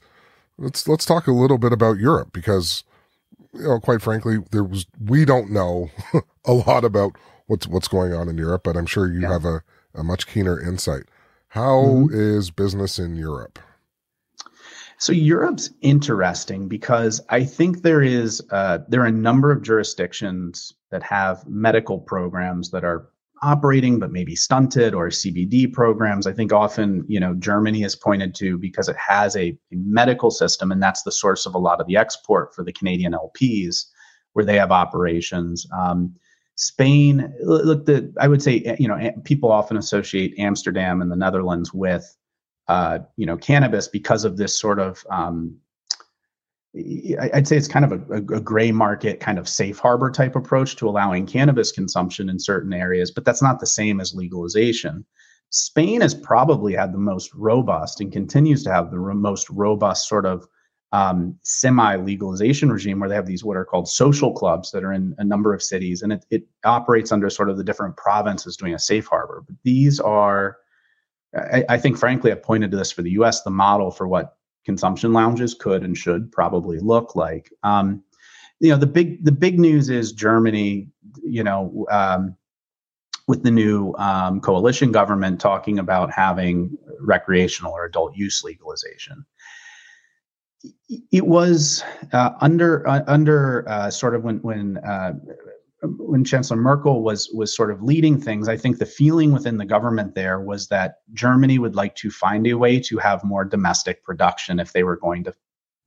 let's 0.58 0.88
let's 0.88 1.06
talk 1.06 1.28
a 1.28 1.32
little 1.32 1.58
bit 1.58 1.74
about 1.74 1.98
Europe 1.98 2.32
because 2.32 2.84
you 3.54 3.64
know 3.64 3.80
quite 3.80 4.02
frankly 4.02 4.38
there 4.52 4.64
was 4.64 4.86
we 5.04 5.26
don't 5.26 5.52
know 5.52 5.90
a 6.46 6.54
lot 6.54 6.84
about 6.84 7.14
what's 7.48 7.68
what's 7.68 7.88
going 7.88 8.14
on 8.14 8.30
in 8.30 8.38
Europe 8.38 8.62
but 8.64 8.78
I'm 8.78 8.86
sure 8.86 9.12
you 9.12 9.22
yeah. 9.22 9.32
have 9.32 9.46
a, 9.46 9.64
a 9.96 10.04
much 10.04 10.28
keener 10.28 10.60
insight. 10.62 11.04
How 11.50 11.82
mm-hmm. 11.82 12.14
is 12.14 12.52
business 12.52 13.00
in 13.00 13.16
Europe? 13.16 13.60
So 15.02 15.14
Europe's 15.14 15.72
interesting 15.82 16.68
because 16.68 17.22
I 17.30 17.44
think 17.44 17.82
there 17.82 18.04
is 18.04 18.40
uh, 18.52 18.80
there 18.88 19.02
are 19.02 19.08
a 19.08 19.12
number 19.12 19.52
of 19.52 19.64
jurisdictions 19.64 20.74
that 20.92 21.02
have 21.02 21.44
medical 21.48 21.98
programs 21.98 22.70
that 22.70 22.84
are 22.84 23.10
operating 23.42 23.98
but 23.98 24.12
maybe 24.12 24.36
stunted 24.36 24.94
or 24.94 25.08
CBD 25.08 25.74
programs. 25.74 26.28
I 26.28 26.34
think 26.34 26.54
often 26.54 27.04
you 27.08 27.20
know 27.20 27.34
Germany 27.34 27.82
is 27.82 27.96
pointed 27.96 28.36
to 28.36 28.60
because 28.60 28.88
it 28.90 28.96
has 28.96 29.36
a, 29.36 29.48
a 29.48 29.58
medical 29.72 30.30
system 30.30 30.72
and 30.72 30.84
that's 30.84 31.02
the 31.02 31.12
source 31.12 31.48
of 31.48 31.56
a 31.56 31.58
lot 31.58 31.82
of 31.82 31.88
the 31.88 31.98
export 31.98 32.54
for 32.54 32.64
the 32.64 32.72
Canadian 32.72 33.14
LPs 33.14 33.86
where 34.34 34.46
they 34.46 34.60
have 34.60 34.72
operations. 34.72 35.66
Um, 35.76 36.14
Spain, 36.58 37.34
look, 37.42 37.88
the 37.88 38.14
I 38.20 38.28
would 38.28 38.44
say 38.44 38.76
you 38.78 38.88
know 38.88 39.00
people 39.24 39.52
often 39.52 39.78
associate 39.78 40.38
Amsterdam 40.38 41.02
and 41.02 41.12
the 41.12 41.16
Netherlands 41.16 41.74
with 41.74 42.16
uh, 42.68 43.00
you 43.18 43.26
know, 43.26 43.38
cannabis 43.38 43.88
because 43.88 44.24
of 44.24 44.38
this 44.38 44.58
sort 44.58 44.80
of 44.80 45.06
um, 45.10 45.58
I'd 46.74 47.48
say 47.48 47.58
it's 47.58 47.68
kind 47.68 47.84
of 47.84 47.92
a, 47.92 48.16
a, 48.16 48.40
gray 48.40 48.72
market, 48.72 49.20
kind 49.20 49.38
of 49.38 49.50
safe 49.50 49.78
harbor 49.78 50.10
type 50.10 50.38
approach 50.38 50.78
to 50.78 50.88
allowing 50.88 51.26
cannabis 51.26 51.70
consumption 51.70 52.30
in 52.30 52.40
certain 52.40 52.72
areas, 52.72 53.12
but 53.12 53.26
that's 53.26 53.42
not 53.42 53.60
the 53.60 53.68
same 53.68 54.00
as 54.00 54.16
legalization. 54.16 55.06
Spain 55.50 56.00
has 56.00 56.16
probably 56.16 56.74
had 56.74 56.94
the 56.94 56.98
most 56.98 57.34
robust 57.34 58.00
and 58.00 58.14
continues 58.14 58.64
to 58.64 58.72
have 58.72 58.90
the 58.90 58.98
most 58.98 59.50
robust 59.50 60.08
sort 60.08 60.26
of 60.26 60.48
um, 60.94 61.38
semi 61.42 61.96
legalization 61.98 62.72
regime 62.72 63.02
where 63.02 63.10
they 63.10 63.16
have 63.16 63.26
these 63.26 63.44
what 63.44 63.58
are 63.58 63.66
called 63.66 63.90
social 63.90 64.34
clubs 64.34 64.72
that 64.72 64.84
are 64.84 64.94
in 64.94 65.14
a 65.18 65.26
number 65.26 65.54
of 65.54 65.62
cities 65.62 66.02
and 66.02 66.14
it, 66.14 66.26
it 66.30 66.44
operates 66.64 67.12
under 67.12 67.30
sort 67.30 67.50
of 67.50 67.58
the 67.58 67.64
different 67.64 67.98
provinces 67.98 68.56
doing 68.56 68.74
a 68.74 68.80
safe 68.80 69.08
harbor. 69.08 69.44
But 69.46 69.58
these 69.64 70.00
are 70.00 70.58
I, 71.36 71.64
I 71.70 71.78
think, 71.78 71.98
frankly, 71.98 72.32
I've 72.32 72.44
pointed 72.44 72.72
to 72.72 72.78
this 72.78 72.92
for 72.92 73.02
the 73.02 73.12
U.S. 73.12 73.44
The 73.44 73.52
model 73.52 73.92
for 73.92 74.08
what 74.08 74.38
consumption 74.66 75.14
lounges 75.14 75.54
could 75.54 75.84
and 75.84 75.98
should 75.98 76.32
probably 76.32 76.80
look 76.80 77.16
like. 77.16 77.52
Um, 77.64 78.04
you 78.60 78.70
know, 78.70 78.78
the 78.78 78.88
big 78.88 79.24
the 79.26 79.32
big 79.32 79.60
news 79.60 79.90
is 79.90 80.12
Germany. 80.12 80.88
You 81.24 81.44
know, 81.44 81.86
um, 81.90 82.36
with 83.28 83.44
the 83.44 83.52
new 83.52 83.94
um, 83.98 84.42
coalition 84.42 84.92
government 84.92 85.40
talking 85.40 85.80
about 85.80 86.12
having 86.12 86.78
recreational 87.00 87.72
or 87.72 87.86
adult 87.86 88.16
use 88.16 88.44
legalization. 88.44 89.26
It 91.12 91.26
was 91.26 91.84
uh, 92.14 92.32
under 92.42 92.88
uh, 92.88 93.04
under 93.08 93.68
uh, 93.68 93.90
sort 93.90 94.16
of 94.16 94.24
when 94.24 94.42
when 94.42 94.78
uh, 94.78 95.14
when 95.84 96.24
Chancellor 96.24 96.58
Merkel 96.58 97.02
was 97.02 97.30
was 97.34 97.56
sort 97.56 97.72
of 97.72 97.82
leading 97.82 98.20
things, 98.20 98.48
I 98.48 98.58
think 98.58 98.78
the 98.78 98.86
feeling 98.86 99.32
within 99.32 99.58
the 99.58 99.66
government 99.66 100.14
there 100.14 100.40
was 100.40 100.68
that 100.68 100.96
Germany 101.14 101.58
would 101.58 101.76
like 101.76 101.96
to 101.96 102.12
find 102.12 102.46
a 102.48 102.54
way 102.54 102.80
to 102.82 102.98
have 103.00 103.24
more 103.24 103.44
domestic 103.44 104.04
production 104.04 104.60
if 104.60 104.74
they 104.74 104.84
were 104.84 104.98
going 104.98 105.24
to 105.24 105.34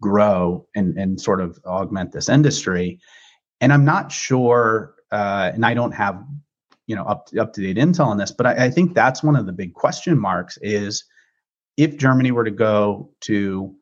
grow 0.02 0.66
and 0.74 0.98
and 0.98 1.20
sort 1.20 1.40
of 1.40 1.58
augment 1.64 2.12
this 2.12 2.28
industry. 2.28 2.98
And 3.60 3.72
I'm 3.72 3.84
not 3.84 4.10
sure, 4.10 4.94
uh, 5.12 5.52
and 5.54 5.64
I 5.64 5.74
don't 5.74 5.92
have 5.92 6.24
you 6.86 6.96
know 6.96 7.04
up 7.04 7.28
up 7.38 7.52
to 7.52 7.60
date 7.60 7.76
intel 7.76 8.06
on 8.06 8.18
this, 8.18 8.32
but 8.32 8.46
I, 8.46 8.66
I 8.66 8.70
think 8.70 8.94
that's 8.94 9.22
one 9.22 9.36
of 9.36 9.46
the 9.46 9.52
big 9.52 9.74
question 9.74 10.18
marks 10.18 10.58
is 10.60 11.04
if 11.76 11.96
Germany 11.96 12.32
were 12.32 12.44
to 12.44 12.50
go 12.50 13.10
to 13.22 13.74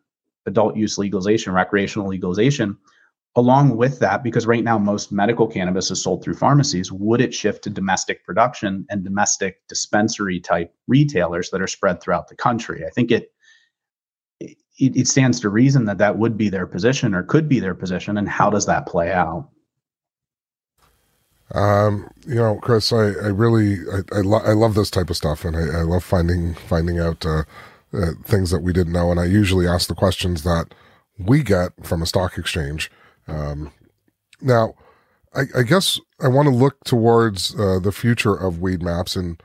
adult 0.45 0.76
use 0.76 0.99
legalization, 0.99 1.54
recreational 1.54 2.09
legalization 2.09 2.76
along 3.37 3.77
with 3.77 3.99
that, 4.01 4.23
because 4.23 4.47
right 4.47 4.65
now 4.65 4.79
most 4.79 5.11
medical 5.11 5.47
cannabis 5.47 5.90
is 5.90 6.03
sold 6.03 6.23
through 6.23 6.35
pharmacies, 6.35 6.92
would 6.92 7.21
it 7.21 7.33
shift 7.33 7.64
to 7.64 7.71
domestic 7.71 8.25
production 8.25 8.85
and 8.90 9.05
domestic 9.05 9.66
dispensary 9.68 10.38
type 10.38 10.75
retailers 10.87 11.51
that 11.51 11.62
are 11.62 11.66
spread 11.66 12.01
throughout 12.01 12.29
the 12.29 12.37
country? 12.37 12.85
I 12.85 12.90
think 12.90 13.11
it, 13.11 13.33
it 14.40 14.57
it, 14.79 15.09
stands 15.09 15.40
to 15.40 15.49
reason 15.49 15.87
that 15.87 15.99
that 15.99 16.18
would 16.18 16.37
be 16.37 16.51
their 16.51 16.66
position 16.66 17.14
or 17.14 17.23
could 17.23 17.49
be 17.49 17.59
their 17.59 17.75
position. 17.75 18.18
And 18.18 18.29
how 18.29 18.51
does 18.51 18.66
that 18.66 18.87
play 18.87 19.12
out? 19.12 19.49
Um, 21.55 22.11
you 22.27 22.37
know, 22.37 22.59
Chris, 22.61 22.92
I, 22.92 23.05
I 23.05 23.29
really, 23.29 23.77
I, 23.92 24.18
I, 24.18 24.21
lo- 24.21 24.42
I 24.45 24.53
love 24.53 24.75
this 24.75 24.90
type 24.90 25.11
of 25.11 25.16
stuff 25.16 25.45
and 25.45 25.57
I, 25.57 25.81
I 25.81 25.83
love 25.83 26.03
finding, 26.05 26.55
finding 26.55 26.99
out, 26.99 27.25
uh, 27.25 27.45
uh, 27.95 28.12
things 28.25 28.51
that 28.51 28.62
we 28.62 28.73
didn't 28.73 28.95
know. 28.95 29.11
And 29.11 29.21
I 29.21 29.27
usually 29.27 29.66
ask 29.66 29.87
the 29.87 29.95
questions 29.95 30.45
that 30.45 30.75
we 31.18 31.42
get 31.42 31.73
from 31.83 32.01
a 32.01 32.07
stock 32.07 32.38
exchange 32.38 32.90
um, 33.33 33.73
now, 34.40 34.75
I, 35.35 35.42
I, 35.57 35.62
guess 35.62 36.01
I 36.21 36.29
want 36.29 36.49
to 36.49 36.55
look 36.55 36.83
towards 36.85 37.59
uh, 37.59 37.79
the 37.79 37.92
future 37.92 38.35
of 38.35 38.57
Weedmaps 38.57 39.16
and 39.16 39.42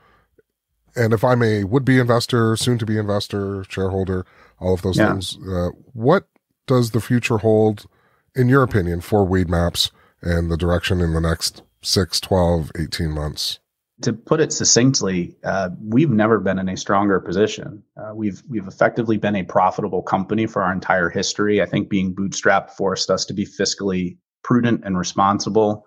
and 0.96 1.12
if 1.12 1.22
I'm 1.22 1.42
a 1.42 1.64
would 1.64 1.84
be 1.84 1.98
investor, 1.98 2.56
soon 2.56 2.76
to 2.78 2.86
be 2.86 2.98
investor, 2.98 3.64
shareholder, 3.68 4.26
all 4.58 4.74
of 4.74 4.82
those 4.82 4.98
yeah. 4.98 5.12
things, 5.12 5.38
uh, 5.48 5.68
what 5.92 6.26
does 6.66 6.90
the 6.90 7.00
future 7.00 7.38
hold, 7.38 7.86
in 8.34 8.48
your 8.48 8.64
opinion, 8.64 9.00
for 9.00 9.24
Weedmaps 9.24 9.92
and 10.22 10.50
the 10.50 10.56
direction 10.56 11.00
in 11.00 11.14
the 11.14 11.20
next 11.20 11.62
6, 11.82 12.20
12, 12.20 12.72
18 12.76 13.10
months? 13.10 13.60
To 14.02 14.12
put 14.12 14.40
it 14.40 14.52
succinctly, 14.52 15.36
uh, 15.44 15.70
we've 15.82 16.10
never 16.10 16.38
been 16.38 16.58
in 16.58 16.68
a 16.68 16.76
stronger 16.76 17.18
position. 17.18 17.82
Uh, 17.96 18.14
we've 18.14 18.42
we've 18.48 18.66
effectively 18.66 19.16
been 19.16 19.36
a 19.36 19.42
profitable 19.42 20.02
company 20.02 20.46
for 20.46 20.62
our 20.62 20.72
entire 20.72 21.08
history. 21.08 21.60
I 21.60 21.66
think 21.66 21.88
being 21.88 22.14
bootstrapped 22.14 22.70
forced 22.70 23.10
us 23.10 23.24
to 23.26 23.34
be 23.34 23.44
fiscally 23.44 24.18
prudent 24.44 24.82
and 24.84 24.96
responsible. 24.96 25.84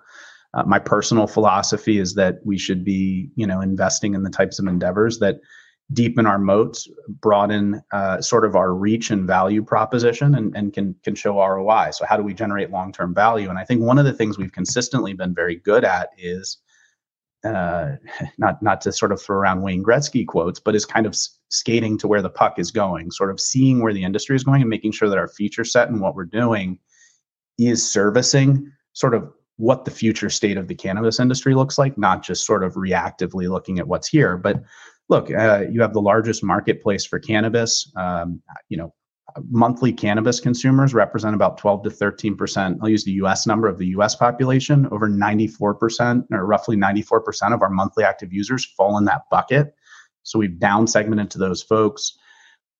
Uh, 0.54 0.64
my 0.64 0.80
personal 0.80 1.28
philosophy 1.28 1.98
is 1.98 2.16
that 2.16 2.40
we 2.44 2.58
should 2.58 2.84
be, 2.84 3.32
you 3.36 3.48
know, 3.48 3.62
investing 3.62 4.14
in 4.14 4.24
the 4.24 4.30
types 4.30 4.60
of 4.60 4.68
endeavors 4.68 5.20
that 5.20 5.40
deepen 5.94 6.26
our 6.26 6.40
moats, 6.40 6.90
broaden 7.08 7.82
uh, 7.94 8.20
sort 8.22 8.44
of 8.44 8.56
our 8.56 8.74
reach 8.74 9.12
and 9.12 9.26
value 9.26 9.64
proposition, 9.64 10.36
and, 10.36 10.56
and 10.56 10.74
can 10.74 10.96
can 11.04 11.16
show 11.16 11.42
ROI. 11.42 11.92
So 11.92 12.06
how 12.06 12.18
do 12.18 12.24
we 12.24 12.34
generate 12.34 12.72
long 12.72 12.92
term 12.92 13.14
value? 13.14 13.50
And 13.50 13.58
I 13.58 13.64
think 13.64 13.82
one 13.82 13.98
of 13.98 14.04
the 14.04 14.14
things 14.14 14.38
we've 14.38 14.52
consistently 14.52 15.14
been 15.14 15.34
very 15.34 15.56
good 15.56 15.86
at 15.86 16.10
is 16.18 16.58
uh, 17.44 17.96
not 18.38 18.62
not 18.62 18.82
to 18.82 18.92
sort 18.92 19.12
of 19.12 19.22
throw 19.22 19.38
around 19.38 19.62
Wayne 19.62 19.84
Gretzky 19.84 20.26
quotes, 20.26 20.60
but 20.60 20.76
is 20.76 20.86
kind 20.86 21.06
of 21.06 21.16
skating 21.50 21.98
to 22.00 22.08
where 22.08 22.22
the 22.22 22.30
puck 22.30 22.58
is 22.58 22.72
going, 22.72 23.12
sort 23.12 23.30
of 23.30 23.40
seeing 23.40 23.82
where 23.82 23.94
the 23.94 24.04
industry 24.04 24.36
is 24.36 24.44
going 24.44 24.62
and 24.62 24.70
making 24.70 24.92
sure 24.92 25.10
that 25.10 25.18
our 25.18 25.28
feature 25.28 25.66
set 25.66 25.90
and 25.90 26.02
what 26.02 26.16
we're 26.16 26.26
doing 26.26 26.80
is 27.58 27.90
servicing 27.90 28.72
sort 28.94 29.14
of 29.14 29.32
what 29.58 29.86
the 29.86 29.92
future 29.92 30.30
state 30.30 30.58
of 30.58 30.68
the 30.68 30.76
cannabis 30.76 31.20
industry 31.20 31.54
looks 31.54 31.78
like, 31.78 31.98
not 31.98 32.24
just 32.24 32.46
sort 32.46 32.64
of 32.64 32.74
reactively 32.74 33.48
looking 33.48 33.78
at 33.78 33.88
what's 33.88 34.08
here. 34.08 34.38
But 34.38 34.64
look, 35.08 35.32
uh, 35.32 35.66
you 35.70 35.82
have 35.82 35.94
the 35.94 36.02
largest 36.02 36.44
marketplace 36.44 37.06
for 37.06 37.20
cannabis. 37.20 37.92
Um, 37.96 38.42
you 38.70 38.78
know, 38.78 38.94
monthly 39.50 39.94
cannabis 39.94 40.40
consumers 40.40 40.94
represent 40.94 41.36
about 41.36 41.58
12 41.58 41.84
to 41.84 41.90
13 41.90 42.36
percent. 42.36 42.78
I'll 42.82 42.90
use 42.90 43.04
the 43.04 43.12
U.S. 43.14 43.48
number 43.48 43.68
of 43.68 43.78
the 43.78 43.88
U.S. 43.88 44.16
population. 44.16 44.88
Over 44.92 45.08
94 45.10 45.76
percent, 45.76 46.26
or 46.32 46.46
roughly 46.46 46.76
94 46.76 47.22
percent 47.22 47.54
of 47.54 47.62
our 47.62 47.70
monthly 47.70 48.04
active 48.04 48.34
users 48.34 48.66
fall 48.66 48.98
in 48.98 49.06
that 49.06 49.24
bucket. 49.30 49.76
So 50.24 50.40
we've 50.40 50.60
down 50.60 50.88
segmented 50.88 51.32
to 51.32 51.38
those 51.40 51.64
folks. 51.64 52.18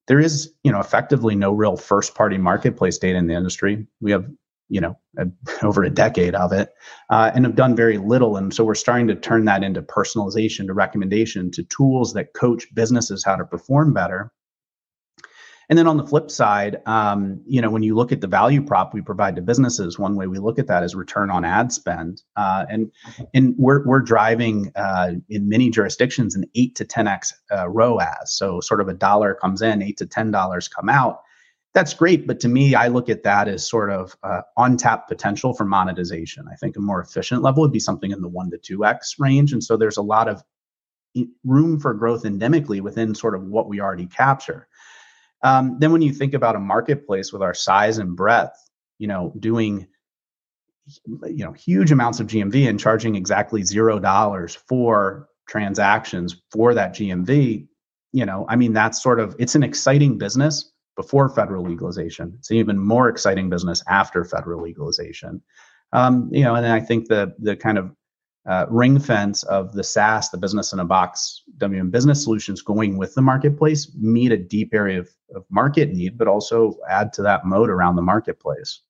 There 0.08 0.20
is, 0.20 0.52
you 0.64 0.72
know, 0.72 0.80
effectively 0.80 1.36
no 1.36 1.54
real 1.54 1.78
first-party 1.78 2.38
marketplace 2.38 2.98
data 2.98 3.18
in 3.18 3.28
the 3.28 3.36
industry. 3.36 3.86
We 4.00 4.12
have, 4.12 4.26
you 4.70 4.82
know, 4.82 4.98
a, 5.18 5.28
over 5.64 5.84
a 5.84 5.90
decade 5.90 6.36
of 6.36 6.52
it, 6.52 6.74
uh, 7.10 7.32
and 7.34 7.46
have 7.46 7.56
done 7.56 7.76
very 7.76 7.98
little. 7.98 8.38
And 8.38 8.54
so 8.54 8.64
we're 8.64 8.76
starting 8.76 9.08
to 9.08 9.16
turn 9.16 9.46
that 9.46 9.64
into 9.64 9.82
personalization, 9.82 10.68
to 10.68 10.74
recommendation, 10.74 11.52
to 11.52 11.64
tools 11.64 12.14
that 12.14 12.34
coach 12.34 12.68
businesses 12.74 13.24
how 13.24 13.36
to 13.36 13.46
perform 13.46 13.94
better 13.94 14.32
and 15.72 15.78
then 15.78 15.88
on 15.88 15.96
the 15.96 16.06
flip 16.06 16.30
side, 16.30 16.82
um, 16.86 17.40
you 17.46 17.62
know, 17.62 17.70
when 17.70 17.82
you 17.82 17.96
look 17.96 18.12
at 18.12 18.20
the 18.20 18.28
value 18.28 18.62
prop 18.62 18.94
we 18.94 19.00
provide 19.00 19.38
to 19.38 19.42
businesses, 19.42 19.98
one 19.98 20.18
way 20.18 20.28
we 20.28 20.38
look 20.38 20.60
at 20.60 20.68
that 20.68 20.84
is 20.84 20.96
return 20.96 21.32
on 21.32 21.46
ad 21.46 21.72
spend, 21.72 22.24
uh, 22.36 22.66
and 22.70 22.92
and 23.34 23.56
we're 23.58 23.82
we're 23.86 24.02
driving 24.02 24.74
uh, 24.76 25.14
in 25.30 25.48
many 25.48 25.70
jurisdictions 25.70 26.36
an 26.36 26.44
eight 26.56 26.76
to 26.76 26.84
ten 26.84 27.08
x 27.08 27.34
uh, 27.56 27.70
ROAS. 27.70 28.34
So 28.34 28.60
sort 28.60 28.82
of 28.82 28.90
a 28.90 28.94
dollar 28.94 29.34
comes 29.36 29.62
in, 29.62 29.82
eight 29.82 29.96
to 30.00 30.06
ten 30.06 30.30
dollars 30.30 30.68
come 30.68 30.90
out. 30.90 31.22
That's 31.74 31.94
great, 31.94 32.28
but 32.28 32.42
to 32.42 32.50
me, 32.50 32.76
I 32.76 32.90
look 32.90 33.08
at 33.08 33.24
that 33.24 33.48
as 33.48 33.66
sort 33.66 33.92
of 33.92 34.14
uh, 34.24 34.42
untapped 34.58 35.08
potential 35.08 35.54
for 35.54 35.64
monetization. 35.64 36.48
I 36.52 36.56
think 36.56 36.76
a 36.76 36.82
more 36.82 37.00
efficient 37.00 37.44
level 37.44 37.62
would 37.62 37.72
be 37.72 37.80
something 37.80 38.12
in 38.12 38.20
the 38.20 38.28
one 38.28 38.52
to 38.52 38.58
two 38.58 38.84
x 38.84 39.16
range, 39.20 39.54
and 39.54 39.64
so 39.64 39.78
there's 39.78 39.96
a 39.96 40.02
lot 40.02 40.28
of 40.28 40.44
room 41.44 41.80
for 41.80 41.94
growth 41.94 42.24
endemically 42.24 42.82
within 42.82 43.16
sort 43.16 43.36
of 43.36 43.44
what 43.44 43.68
we 43.68 43.80
already 43.80 44.08
capture. 44.08 44.68
Um, 45.44 45.78
then 45.80 45.92
when 45.92 46.02
you 46.02 46.14
think 46.14 46.34
about 46.34 46.56
a 46.56 46.60
marketplace 46.60 47.34
with 47.34 47.42
our 47.42 47.54
size 47.54 47.98
and 47.98 48.16
breadth, 48.16 48.58
you 49.00 49.08
know, 49.08 49.34
doing 49.40 49.88
you 51.06 51.46
know 51.46 51.54
huge 51.54 51.92
amounts 51.92 52.20
of 52.20 52.28
GMV 52.28 52.68
and 52.68 52.80
charging 52.80 53.16
exactly 53.16 53.64
zero 53.64 54.00
dollars 54.00 54.56
for 54.56 55.30
transactions 55.48 56.42
for 56.52 56.74
that 56.74 56.94
GMV, 56.94 57.68
you 58.14 58.26
know, 58.26 58.46
I 58.50 58.56
mean, 58.56 58.74
that's 58.74 59.02
sort 59.02 59.20
of 59.20 59.36
it's 59.40 59.56
an 59.56 59.64
exciting 59.64 60.18
business 60.18 60.72
before 60.96 61.30
federal 61.30 61.64
legalization. 61.64 62.34
It's 62.38 62.52
an 62.52 62.58
even 62.58 62.78
more 62.78 63.10
exciting 63.10 63.50
business 63.50 63.84
after 63.88 64.24
federal 64.26 64.62
legalization. 64.62 65.42
Um, 65.94 66.30
you 66.32 66.44
know, 66.44 66.56
and 66.56 66.66
I 66.68 66.80
think 66.80 67.08
the 67.08 67.34
the 67.40 67.56
kind 67.56 67.78
of 67.78 67.96
uh, 68.48 68.66
ring 68.70 69.00
fence 69.00 69.44
of 69.44 69.74
the 69.74 69.84
SaaS, 69.84 70.30
the 70.30 70.38
business 70.38 70.74
in 70.74 70.80
a 70.80 70.86
box 70.86 71.41
WM 71.62 71.90
business 71.90 72.24
solutions 72.24 72.62
going 72.62 72.98
with 72.98 73.14
the 73.16 73.22
marketplace 73.22 73.92
meet 73.96 74.32
a 74.32 74.38
deep 74.38 74.74
area 74.74 75.00
of, 75.00 75.10
of 75.36 75.46
market 75.50 75.94
need, 75.94 76.18
but 76.18 76.28
also 76.28 76.78
add 76.90 77.14
to 77.14 77.22
that 77.22 77.46
moat 77.46 77.70
around 77.70 77.96
the 77.96 78.02
marketplace. 78.02 78.82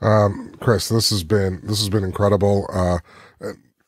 Um, 0.00 0.54
Chris, 0.60 0.88
this 0.88 1.10
has 1.10 1.24
been 1.24 1.60
this 1.62 1.78
has 1.78 1.88
been 1.88 2.04
incredible. 2.04 2.66
Uh, 2.72 2.98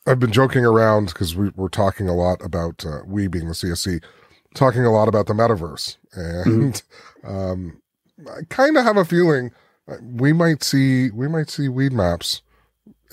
I've 0.07 0.19
been 0.19 0.33
joking 0.33 0.65
around 0.65 1.09
because 1.09 1.37
we 1.37 1.51
were 1.55 1.69
talking 1.69 2.09
a 2.09 2.15
lot 2.15 2.43
about 2.43 2.85
uh, 2.87 3.01
we 3.07 3.29
being 3.29 3.49
the 3.49 3.55
CSE, 3.55 4.03
talking 4.55 4.87
a 4.87 4.93
lot 4.93 5.09
about 5.09 5.27
the 5.27 5.35
metaverse, 5.35 5.97
and 6.15 6.83
mm-hmm. 7.25 7.37
um, 7.37 7.83
I 8.27 8.41
kind 8.49 8.79
of 8.79 8.85
have 8.85 8.97
a 8.97 9.05
feeling 9.05 9.51
we 10.03 10.33
might 10.33 10.63
see 10.63 11.11
we 11.11 11.29
might 11.29 11.51
see 11.51 11.69
Weedmaps 11.69 12.41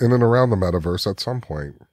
in 0.00 0.12
and 0.12 0.22
around 0.22 0.50
the 0.50 0.56
metaverse 0.56 1.10
at 1.10 1.20
some 1.20 1.40
point. 1.40 1.85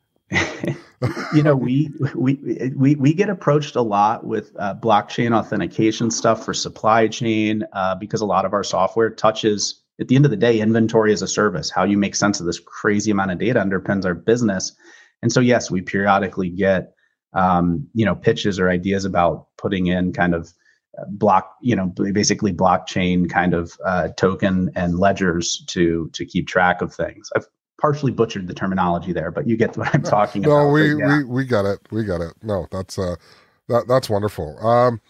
You 1.33 1.43
know, 1.43 1.55
we 1.55 1.91
we 2.15 2.71
we 2.75 2.95
we 2.95 3.13
get 3.13 3.29
approached 3.29 3.75
a 3.75 3.81
lot 3.81 4.25
with 4.25 4.51
uh, 4.59 4.75
blockchain 4.75 5.37
authentication 5.37 6.11
stuff 6.11 6.45
for 6.45 6.53
supply 6.53 7.07
chain 7.07 7.63
uh, 7.73 7.95
because 7.95 8.21
a 8.21 8.25
lot 8.25 8.45
of 8.45 8.53
our 8.53 8.63
software 8.63 9.09
touches. 9.09 9.79
At 9.99 10.07
the 10.07 10.15
end 10.15 10.25
of 10.25 10.31
the 10.31 10.37
day, 10.37 10.59
inventory 10.59 11.13
as 11.13 11.21
a 11.21 11.27
service. 11.27 11.69
How 11.69 11.83
you 11.83 11.99
make 11.99 12.15
sense 12.15 12.39
of 12.39 12.47
this 12.47 12.59
crazy 12.59 13.11
amount 13.11 13.29
of 13.29 13.37
data 13.37 13.59
underpins 13.59 14.05
our 14.05 14.15
business. 14.15 14.75
And 15.21 15.31
so, 15.31 15.39
yes, 15.39 15.69
we 15.69 15.81
periodically 15.81 16.49
get 16.49 16.95
um, 17.33 17.87
you 17.93 18.05
know 18.05 18.15
pitches 18.15 18.59
or 18.59 18.69
ideas 18.69 19.05
about 19.05 19.47
putting 19.57 19.87
in 19.87 20.13
kind 20.13 20.33
of 20.33 20.53
uh, 20.97 21.05
block 21.09 21.55
you 21.61 21.75
know 21.75 21.87
basically 21.87 22.53
blockchain 22.53 23.29
kind 23.29 23.53
of 23.53 23.73
uh, 23.85 24.09
token 24.09 24.71
and 24.75 24.99
ledgers 24.99 25.63
to 25.67 26.09
to 26.13 26.25
keep 26.25 26.47
track 26.47 26.81
of 26.81 26.93
things 26.93 27.29
i've 27.35 27.47
partially 27.79 28.11
butchered 28.11 28.47
the 28.47 28.53
terminology 28.53 29.13
there, 29.13 29.31
but 29.31 29.47
you 29.47 29.57
get 29.57 29.75
what 29.77 29.93
I'm 29.93 30.03
talking 30.03 30.41
no, 30.43 30.51
about. 30.51 30.63
No, 30.63 30.71
we, 30.71 30.95
yeah. 30.95 31.17
we 31.17 31.23
we 31.23 31.45
got 31.45 31.65
it. 31.65 31.79
We 31.91 32.03
got 32.03 32.21
it. 32.21 32.33
No, 32.41 32.67
that's 32.71 32.97
uh 32.97 33.15
that 33.67 33.87
that's 33.87 34.09
wonderful. 34.09 34.57
Um 34.65 35.01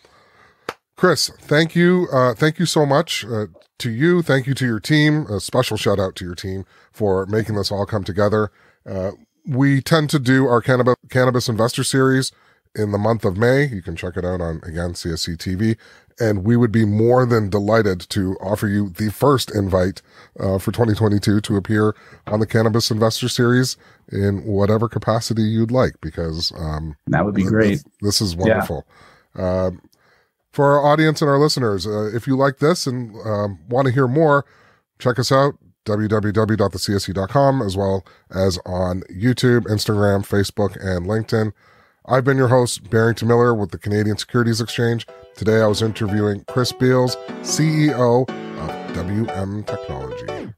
Chris, 0.96 1.30
thank 1.40 1.76
you. 1.76 2.08
Uh 2.12 2.34
thank 2.34 2.60
you 2.60 2.66
so 2.66 2.86
much 2.86 3.26
uh, 3.26 3.48
to 3.80 3.90
you. 3.90 4.22
Thank 4.22 4.48
you 4.48 4.54
to 4.54 4.66
your 4.66 4.80
team. 4.80 5.26
A 5.28 5.40
special 5.40 5.78
shout 5.78 6.00
out 6.00 6.16
to 6.16 6.26
your 6.26 6.36
team 6.36 6.66
for 6.92 7.26
making 7.26 7.56
this 7.56 7.72
all 7.72 7.86
come 7.86 8.04
together. 8.04 8.52
Uh 8.86 9.12
we 9.46 9.82
tend 9.82 10.10
to 10.10 10.20
do 10.20 10.48
our 10.48 10.62
cannabis 10.62 10.96
cannabis 11.10 11.50
investor 11.50 11.84
series 11.84 12.32
in 12.76 12.92
the 12.92 12.98
month 12.98 13.26
of 13.26 13.38
May. 13.38 13.66
You 13.66 13.82
can 13.82 13.96
check 13.96 14.18
it 14.18 14.26
out 14.26 14.42
on 14.42 14.62
again 14.64 14.94
CSE 14.94 15.38
TV 15.38 15.78
and 16.20 16.44
we 16.44 16.58
would 16.58 16.72
be 16.72 16.86
more 16.86 17.26
than 17.26 17.50
delighted 17.50 18.00
to 18.10 18.36
offer 18.42 18.68
you 18.68 18.90
the 18.90 19.12
first 19.12 19.54
invite 19.56 20.02
uh, 20.40 20.58
for 20.58 20.72
2022 20.72 21.42
to 21.42 21.56
appear 21.56 21.96
on 22.28 22.40
the 22.40 22.46
Cannabis 22.46 22.92
Investor 22.92 23.30
Series 23.30 23.78
in 24.12 24.44
whatever 24.44 24.88
capacity 24.88 25.44
you'd 25.44 25.72
like, 25.72 26.00
because 26.02 26.52
um, 26.58 26.96
that 27.08 27.26
would 27.26 27.36
be 27.36 27.44
great. 27.44 27.70
This, 27.72 27.84
this 28.02 28.22
is 28.22 28.36
wonderful. 28.36 28.86
Yeah. 29.36 29.44
Uh, 29.44 29.72
for 30.52 30.74
our 30.74 30.86
audience 30.86 31.22
and 31.22 31.30
our 31.30 31.40
listeners, 31.40 31.88
uh, 31.88 32.12
if 32.14 32.28
you 32.28 32.38
like 32.38 32.60
this 32.60 32.86
and 32.86 33.16
um, 33.26 33.60
want 33.68 33.88
to 33.88 33.94
hear 33.94 34.08
more, 34.08 34.46
check 35.00 35.18
us 35.18 35.32
out 35.32 35.56
www.thecse.com 35.86 37.62
as 37.62 37.76
well 37.76 38.06
as 38.30 38.58
on 38.66 39.02
YouTube, 39.12 39.62
Instagram, 39.66 40.26
Facebook, 40.26 40.76
and 40.80 41.08
LinkedIn. 41.08 41.52
I've 42.06 42.26
been 42.26 42.36
your 42.36 42.50
host, 42.50 42.90
Barrington 42.90 43.30
Miller 43.30 43.54
with 43.54 43.72
the 43.72 43.78
Canadian 43.78 44.18
Securities 44.18 44.60
Exchange. 44.60 45.08
Today 45.36 45.62
I 45.62 45.68
was 45.68 45.82
interviewing 45.82 46.44
Chris 46.50 46.74
Beals, 46.74 47.16
CEO 47.42 48.28
of 48.30 48.94
WM 48.94 49.64
Technology. 49.64 50.54